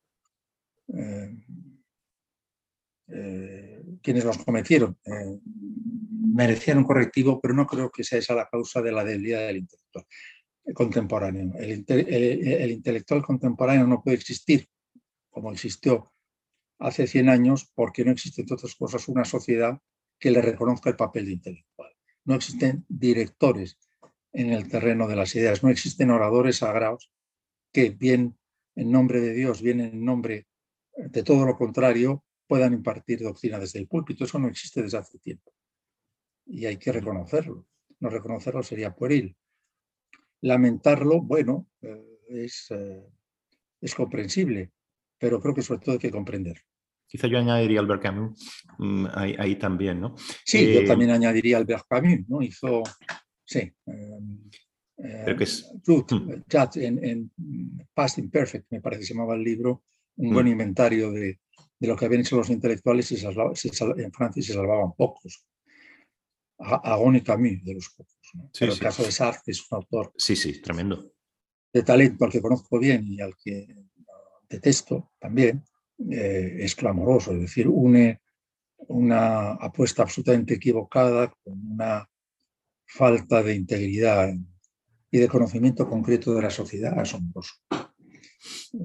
[3.09, 4.99] eh, quienes los cometieron
[6.35, 9.59] merecían un correctivo, pero no creo que sea esa la causa de la debilidad del
[9.59, 10.05] intelectual
[10.75, 11.53] contemporáneo.
[11.59, 14.69] El, intelectual contemporáneo no puede existir
[15.31, 16.13] como existió
[16.79, 19.81] hace 100 años porque no existe, entre otras cosas, una sociedad
[20.19, 21.93] que le reconozca el papel de intelectual.
[22.25, 23.79] No existen directores
[24.33, 27.11] en el terreno de las ideas, no existen oradores sagrados
[27.73, 28.37] que, bien
[28.75, 30.47] en nombre de Dios, bien en nombre
[30.97, 34.25] de todo lo contrario, puedan impartir doctrina desde el púlpito.
[34.25, 35.53] Eso no existe desde hace tiempo.
[36.47, 37.67] Y hay que reconocerlo.
[38.01, 39.37] No reconocerlo sería pueril.
[40.43, 43.05] Lamentarlo, bueno, eh, es, eh,
[43.81, 44.73] es comprensible,
[45.19, 46.59] pero creo que sobre todo hay que comprender.
[47.07, 50.15] Quizá yo añadiría Albert Camus mm, ahí, también, ¿no?
[50.45, 52.41] Sí, yo eh, también añadiría Albert Camus, ¿no?
[52.41, 52.83] Hizo,
[53.45, 53.73] sí,
[54.97, 55.73] que es...
[55.87, 56.43] Mm.
[56.77, 57.31] en,
[57.93, 59.83] Past Imperfect, me parece que se llamaba el libro,
[60.17, 60.53] un buen mm.
[60.53, 61.41] inventario de,
[61.79, 65.45] de, lo que habían hecho los intelectuales y en Francia se salvaban pocos.
[66.59, 68.20] Agón y Camus, de los pocos.
[68.59, 70.13] Pero el caso de Sartre es un autor.
[70.17, 71.13] Sí, sí, tremendo.
[71.73, 73.67] De talento al que conozco bien y al que
[74.49, 75.65] detesto también,
[76.11, 77.33] eh, es clamoroso.
[77.33, 78.21] Es decir, une
[78.89, 82.09] una apuesta absolutamente equivocada con una
[82.87, 84.33] falta de integridad
[85.11, 87.55] y de conocimiento concreto de la sociedad asombroso.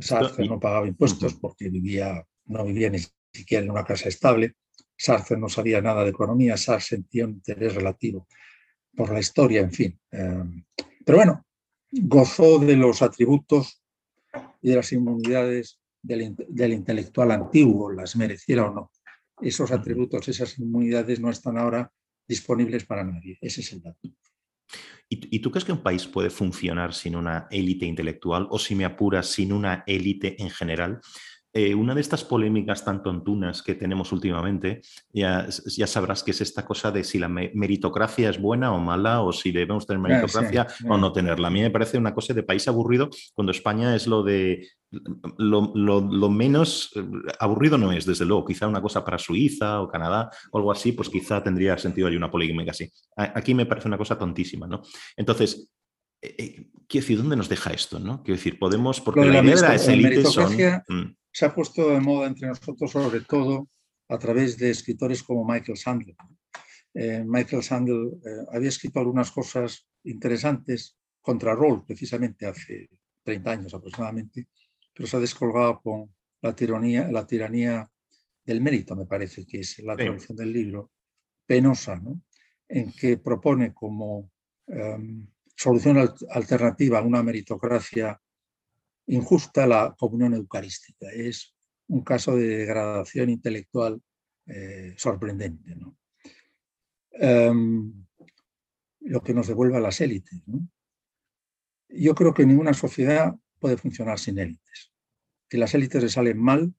[0.02, 3.00] Sartre no pagaba impuestos porque vivía, no vivía ni
[3.32, 4.56] siquiera en una casa estable.
[4.98, 8.28] Sartre no sabía nada de economía, Sartre sentía un interés relativo
[8.96, 10.00] por la historia, en fin.
[10.12, 10.64] Em,
[11.06, 11.46] pero bueno,
[11.92, 13.82] gozó de los atributos
[14.62, 18.92] y de las inmunidades del, intelectual antiguo, las mereciera o no.
[19.42, 21.92] Esos atributos, esas inmunidades no están ahora
[22.28, 23.38] disponibles para nadie.
[23.42, 24.00] Ese es el dato.
[25.08, 28.86] ¿Y, tú crees que un país puede funcionar sin una élite intelectual o, si me
[28.86, 31.00] apuras, sin una élite en general?
[31.58, 34.82] Eh, una de estas polémicas tan tontunas que tenemos últimamente,
[35.14, 35.48] ya,
[35.78, 39.32] ya, sabrás que es esta cosa de si la meritocracia es buena o mala, o
[39.32, 41.48] si debemos tener ah, meritocracia o no tenerla.
[41.48, 44.68] A mí me parece una cosa de país aburrido cuando España es lo de
[45.38, 47.02] lo, menos eh,
[47.40, 50.92] aburrido no es, desde luego, quizá una cosa para Suiza o Canadá o algo así,
[50.92, 52.92] pues quizá tendría sentido hay una polémica así.
[53.16, 54.82] Aquí me parece una cosa tontísima, ¿no?
[55.16, 55.70] Entonces,
[56.22, 57.98] eh, quiero decir, ¿dónde nos deja esto?
[57.98, 58.22] ¿no?
[58.24, 60.54] Quiero decir, podemos, porque la, idea de élite son...
[60.90, 63.68] Mm se ha puesto de moda entre nosotros sobre todo
[64.08, 66.16] a través de escritores como Michael Sandel.
[66.94, 72.90] Eh, Michael Sandel eh, había escrito algunas cosas interesantes contra Roll, precisamente hace
[73.24, 74.48] 30 años aproximadamente,
[74.94, 77.86] pero se ha descolgado con la tiranía, la tiranía
[78.46, 80.92] del mérito, me parece que es la traducción del libro,
[81.46, 82.02] penosa,
[82.70, 84.32] en que propone como
[84.68, 85.98] em, solución
[86.30, 88.22] alternativa a una meritocracia
[89.08, 91.10] injusta la comunión eucarística.
[91.12, 91.56] Es
[91.88, 94.02] un caso de degradación intelectual
[94.48, 95.76] eh, sorprendente.
[97.12, 98.06] Em,
[99.02, 100.42] lo que nos devuelve a las élites.
[101.90, 104.92] Yo creo que ninguna sociedad puede funcionar sin élites.
[105.48, 106.74] Que las élites le salen mal,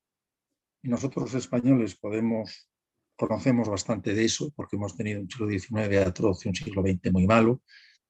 [0.83, 2.69] y nosotros españoles podemos,
[3.17, 7.13] conocemos bastante de eso, porque hemos tenido un siglo XIX atroz y un siglo XX
[7.13, 7.63] muy malo,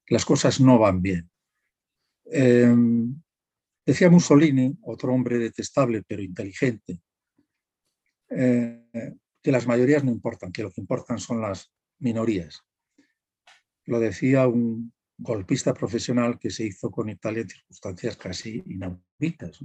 [0.07, 1.29] las cosas no van bien.
[2.25, 3.21] Em,
[3.87, 7.01] Decía Mussolini, otro hombre detestable pero inteligente,
[8.29, 8.83] eh,
[9.41, 12.61] que las mayorías no importan, que lo que importan son las minorías.
[13.85, 19.59] Lo decía un golpista profesional que se hizo con Italia en circunstancias casi inauditas.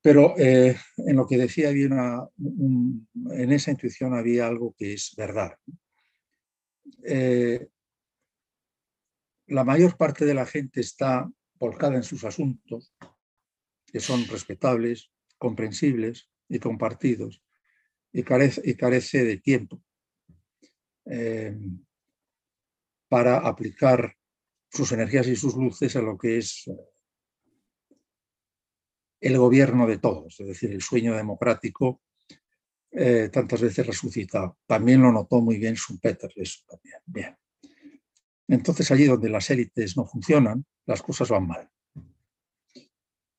[0.00, 5.58] Pero eh, en lo que decía había en esa intuición había algo que es verdad.
[7.02, 7.66] eh,
[9.48, 11.28] la mayor parte de la gente está
[11.58, 12.94] volcada en sus asuntos,
[13.86, 17.42] que son respetables, comprensibles y compartidos,
[18.12, 19.82] y carece, de tiempo
[21.04, 21.56] eh,
[23.08, 24.16] para aplicar
[24.70, 26.70] sus energías y sus luces a lo que es
[29.20, 32.02] el gobierno de todos, es decir, el sueño democrático
[32.90, 34.58] eh, tantas veces resucitado.
[34.66, 36.98] También lo notó muy bien Schumpeter, eso también.
[37.04, 37.36] Bien.
[38.48, 41.70] Entonces, allí donde las élites no funcionan, las cosas van mal.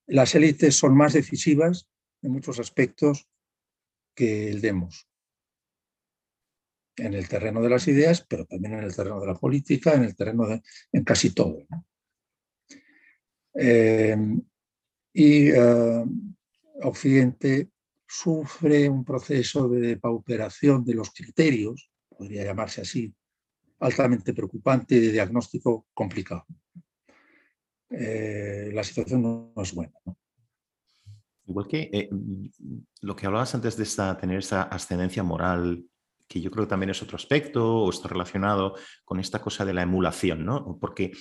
[0.05, 1.89] Las élites son más decisivas
[2.21, 3.27] en muchos aspectos
[4.15, 5.07] que el demos.
[6.95, 10.03] En el terreno de las ideas, pero también en el terreno de la política, en
[10.03, 11.65] el terreno de en casi todo.
[13.55, 14.17] Eh,
[15.13, 16.05] y eh,
[16.83, 17.69] Occidente
[18.07, 23.13] sufre un proceso de pauperación de los criterios, podría llamarse así,
[23.79, 26.45] altamente preocupante y de diagnóstico complicado.
[27.89, 29.93] Eh, la situación no, es buena.
[31.47, 32.09] Igual que eh,
[33.01, 35.85] lo que hablabas antes de esta, tener esa ascendencia moral,
[36.27, 39.73] que yo creo que también es otro aspecto o está relacionado con esta cosa de
[39.73, 40.77] la emulación, ¿no?
[40.79, 41.11] Porque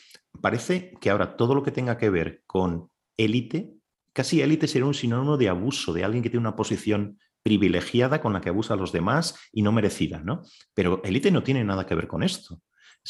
[0.42, 3.78] parece que ahora todo lo que tenga que ver con élite
[4.18, 8.34] Casi élite sería un sinónimo de abuso, de alguien que tiene una posición privilegiada con
[8.34, 10.42] la que abusa a los demás y no merecida, ¿no?
[10.74, 12.60] Pero élite no tiene nada que ver con esto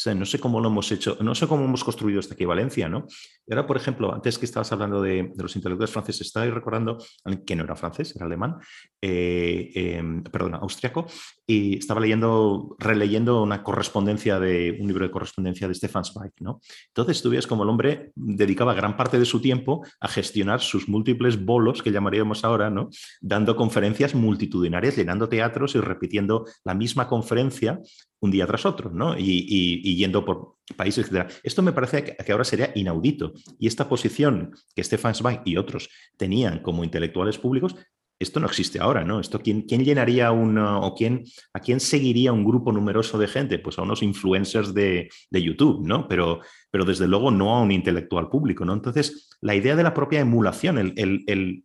[0.06, 3.06] no sé cómo lo hemos hecho, no sé cómo hemos construido esta equivalencia, ¿no?
[3.46, 6.98] Y ahora, por ejemplo, antes que estabas hablando de, los intelectuales franceses, estaba recordando,
[7.46, 8.56] que no era francés, era alemán,
[9.00, 11.06] eh, em, perdón, austriaco,
[11.46, 16.60] y estaba leyendo, releyendo una correspondencia de, un libro de correspondencia de Stefan Zweig, ¿no?
[16.88, 20.88] Entonces tú ves como el hombre dedicaba gran parte de su tiempo a gestionar sus
[20.88, 22.88] múltiples bolos, que llamaríamos ahora, ¿no?
[23.20, 27.80] Dando conferencias multitudinarias, llenando teatros y repitiendo la misma conferencia
[28.20, 29.16] un día tras otro, ¿no?
[29.18, 31.30] Y, yendo por países, etc.
[31.42, 33.32] Esto me parece que, ahora sería inaudito.
[33.58, 37.74] Y esta posición que Stefan Zweig y otros tenían como intelectuales públicos,
[38.20, 39.20] esto no existe ahora, ¿no?
[39.20, 43.60] Esto, ¿quién, quién llenaría un, o quién, a quién seguiría un grupo numeroso de gente?
[43.60, 46.08] Pues a unos influencers de, YouTube, ¿no?
[46.08, 46.40] Pero,
[46.70, 48.72] pero desde luego no a un intelectual público, ¿no?
[48.72, 51.64] Entonces, la idea de la propia emulación, el, el,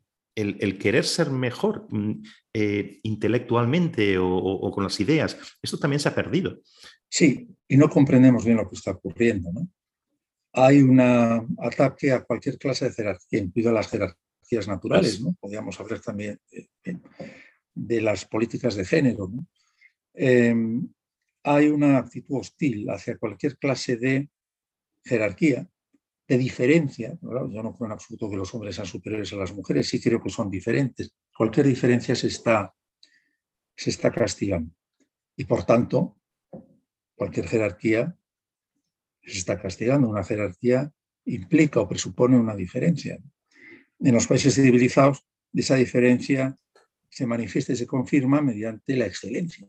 [0.80, 2.24] querer ser mejor mm,
[2.54, 6.60] eh, intelectualmente o, con las ideas, esto también se ha perdido.
[7.10, 9.52] Sí, y no comprendemos bien lo que está ocurriendo.
[9.52, 9.70] ¿no?
[10.54, 15.22] Hay un ataque a cualquier clase de jerarquía, incluido las jerarquías naturales.
[15.22, 15.36] ¿no?
[15.40, 16.40] Podríamos hablar también
[17.74, 19.32] de, las políticas de género.
[20.14, 20.88] Em,
[21.44, 24.30] hay una actitud hostil hacia cualquier clase de
[25.04, 25.68] jerarquía
[26.28, 27.18] de diferencia.
[27.22, 30.22] Yo no creo en absoluto que los hombres sean superiores a las mujeres, sí creo
[30.22, 31.14] que son diferentes.
[31.36, 32.74] Cualquier diferencia se está,
[33.76, 34.74] se está castigando.
[35.36, 36.18] Y por tanto,
[37.16, 38.16] cualquier jerarquía
[39.22, 40.08] se está castigando.
[40.08, 40.92] Una jerarquía
[41.26, 43.20] implica o presupone una diferencia.
[44.00, 46.58] En los países civilizados, esa diferencia
[47.10, 49.68] se manifiesta y se confirma mediante la excelencia.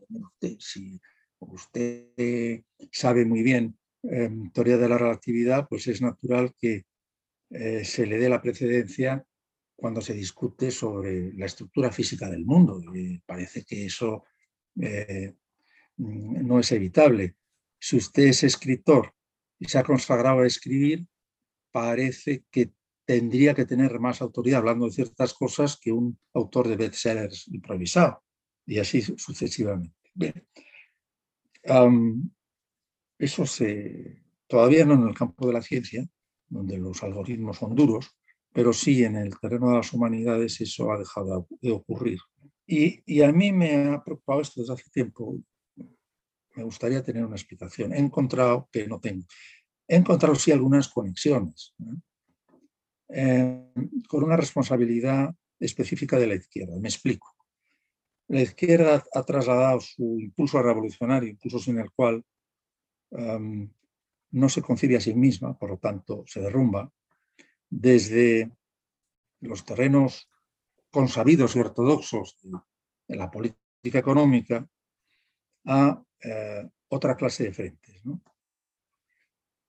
[0.59, 0.99] si
[1.39, 3.77] usted sabe muy bien
[4.09, 6.85] en teoría de la relatividad, pues es natural que
[7.49, 9.25] eh, se le dé la precedencia
[9.75, 12.81] cuando se discute sobre la estructura física del mundo.
[13.25, 14.23] parece que eso
[14.81, 15.33] eh,
[15.97, 17.35] no es evitable.
[17.79, 19.13] Si usted es escritor
[19.59, 21.05] y se ha consagrado a escribir,
[21.71, 22.71] parece que
[23.05, 28.23] tendría que tener más autoridad hablando de ciertas cosas que un autor de bestsellers improvisado,
[28.65, 29.95] y así sucesivamente.
[30.13, 30.33] Bien.
[33.17, 36.05] Eso se, todavía no en el campo de la ciencia,
[36.47, 38.15] donde los algoritmos son duros,
[38.51, 42.19] pero sí en el terreno de las humanidades eso ha dejado de ocurrir.
[42.67, 45.37] Y, a mí me ha preocupado esto desde hace tiempo.
[46.55, 47.93] Me gustaría tener una explicación.
[47.93, 49.25] He encontrado, que no tengo,
[49.87, 51.75] he encontrado sí algunas conexiones
[53.09, 53.71] eh,
[54.07, 56.79] con una responsabilidad específica de la izquierda.
[56.79, 57.35] Me explico.
[58.27, 62.23] La izquierda ha trasladado su impulso revolucionario, impulso sin el cual
[63.11, 66.91] no se concibe a sí misma, por lo tanto se derrumba,
[67.69, 68.51] desde
[69.39, 70.29] los terrenos
[70.91, 72.37] consabidos y ortodoxos
[73.07, 74.67] de, la política económica
[75.65, 78.03] a eh, otra clase de frentes,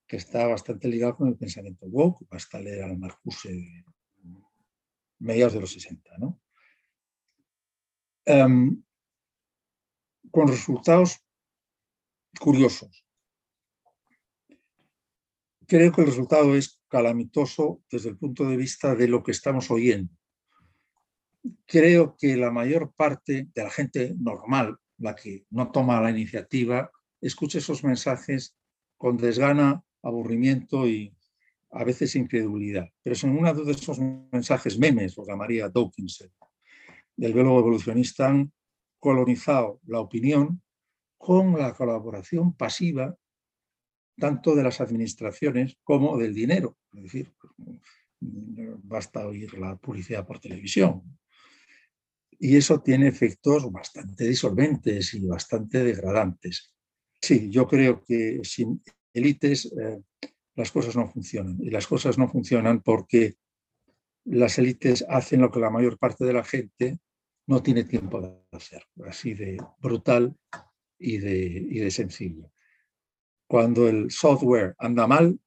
[0.07, 3.85] que está bastante ligado con el pensamiento woke, basta leer al Marcuse de
[5.19, 6.11] mediados de los 60.
[10.31, 11.25] con resultados
[12.39, 13.06] curiosos
[15.67, 19.71] creo que el resultado es calamitoso desde el punto de vista de lo que estamos
[19.71, 20.13] oyendo.
[21.67, 26.91] Creo que la mayor parte de la gente normal, la que no toma la iniciativa,
[27.21, 28.57] escucha esos mensajes
[28.97, 31.15] con desgana, aburrimiento y
[31.71, 32.89] a veces incredulidad.
[33.03, 36.29] Pero son uno de esos mensajes memes, lo llamaría Dawkins,
[37.17, 38.53] del biólogo evolucionista, han
[38.99, 40.63] colonizado la opinión
[41.19, 43.17] con la colaboración pasiva
[44.19, 46.77] tanto de las administraciones como del dinero.
[46.93, 47.33] Es decir,
[48.21, 51.03] basta oír la publicidad por televisión.
[52.39, 56.73] Y eso tiene efectos bastante disolventes y bastante degradantes.
[57.21, 58.83] Sí, yo creo que sin
[59.15, 60.03] élites eh,
[60.55, 61.57] las cosas no funcionan.
[61.61, 63.37] Y las cosas no funcionan porque
[64.25, 66.99] las élites hacen lo que la mayor parte de la gente
[67.47, 70.37] no tiene tiempo de hacer, así de brutal
[70.99, 72.51] y de, y de sencillo.
[73.47, 75.39] Cuando el software anda mal,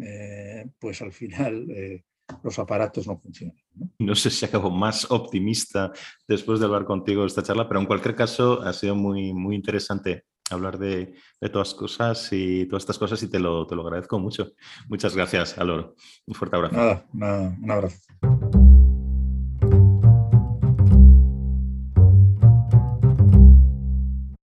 [0.00, 2.04] eh, pues al final eh,
[2.42, 3.56] los aparatos no funcionan.
[3.98, 4.14] ¿no?
[4.14, 5.92] sé si acabo más optimista
[6.26, 10.24] después de hablar contigo esta charla, pero en cualquier caso ha sido muy, muy interesante
[10.50, 11.14] hablar de,
[11.52, 14.52] todas cosas y todas estas cosas y te lo, te lo agradezco mucho.
[14.88, 15.94] Muchas gracias, Alor.
[16.26, 16.76] Un fuerte abrazo.
[16.76, 17.98] Nada, nada, un abrazo.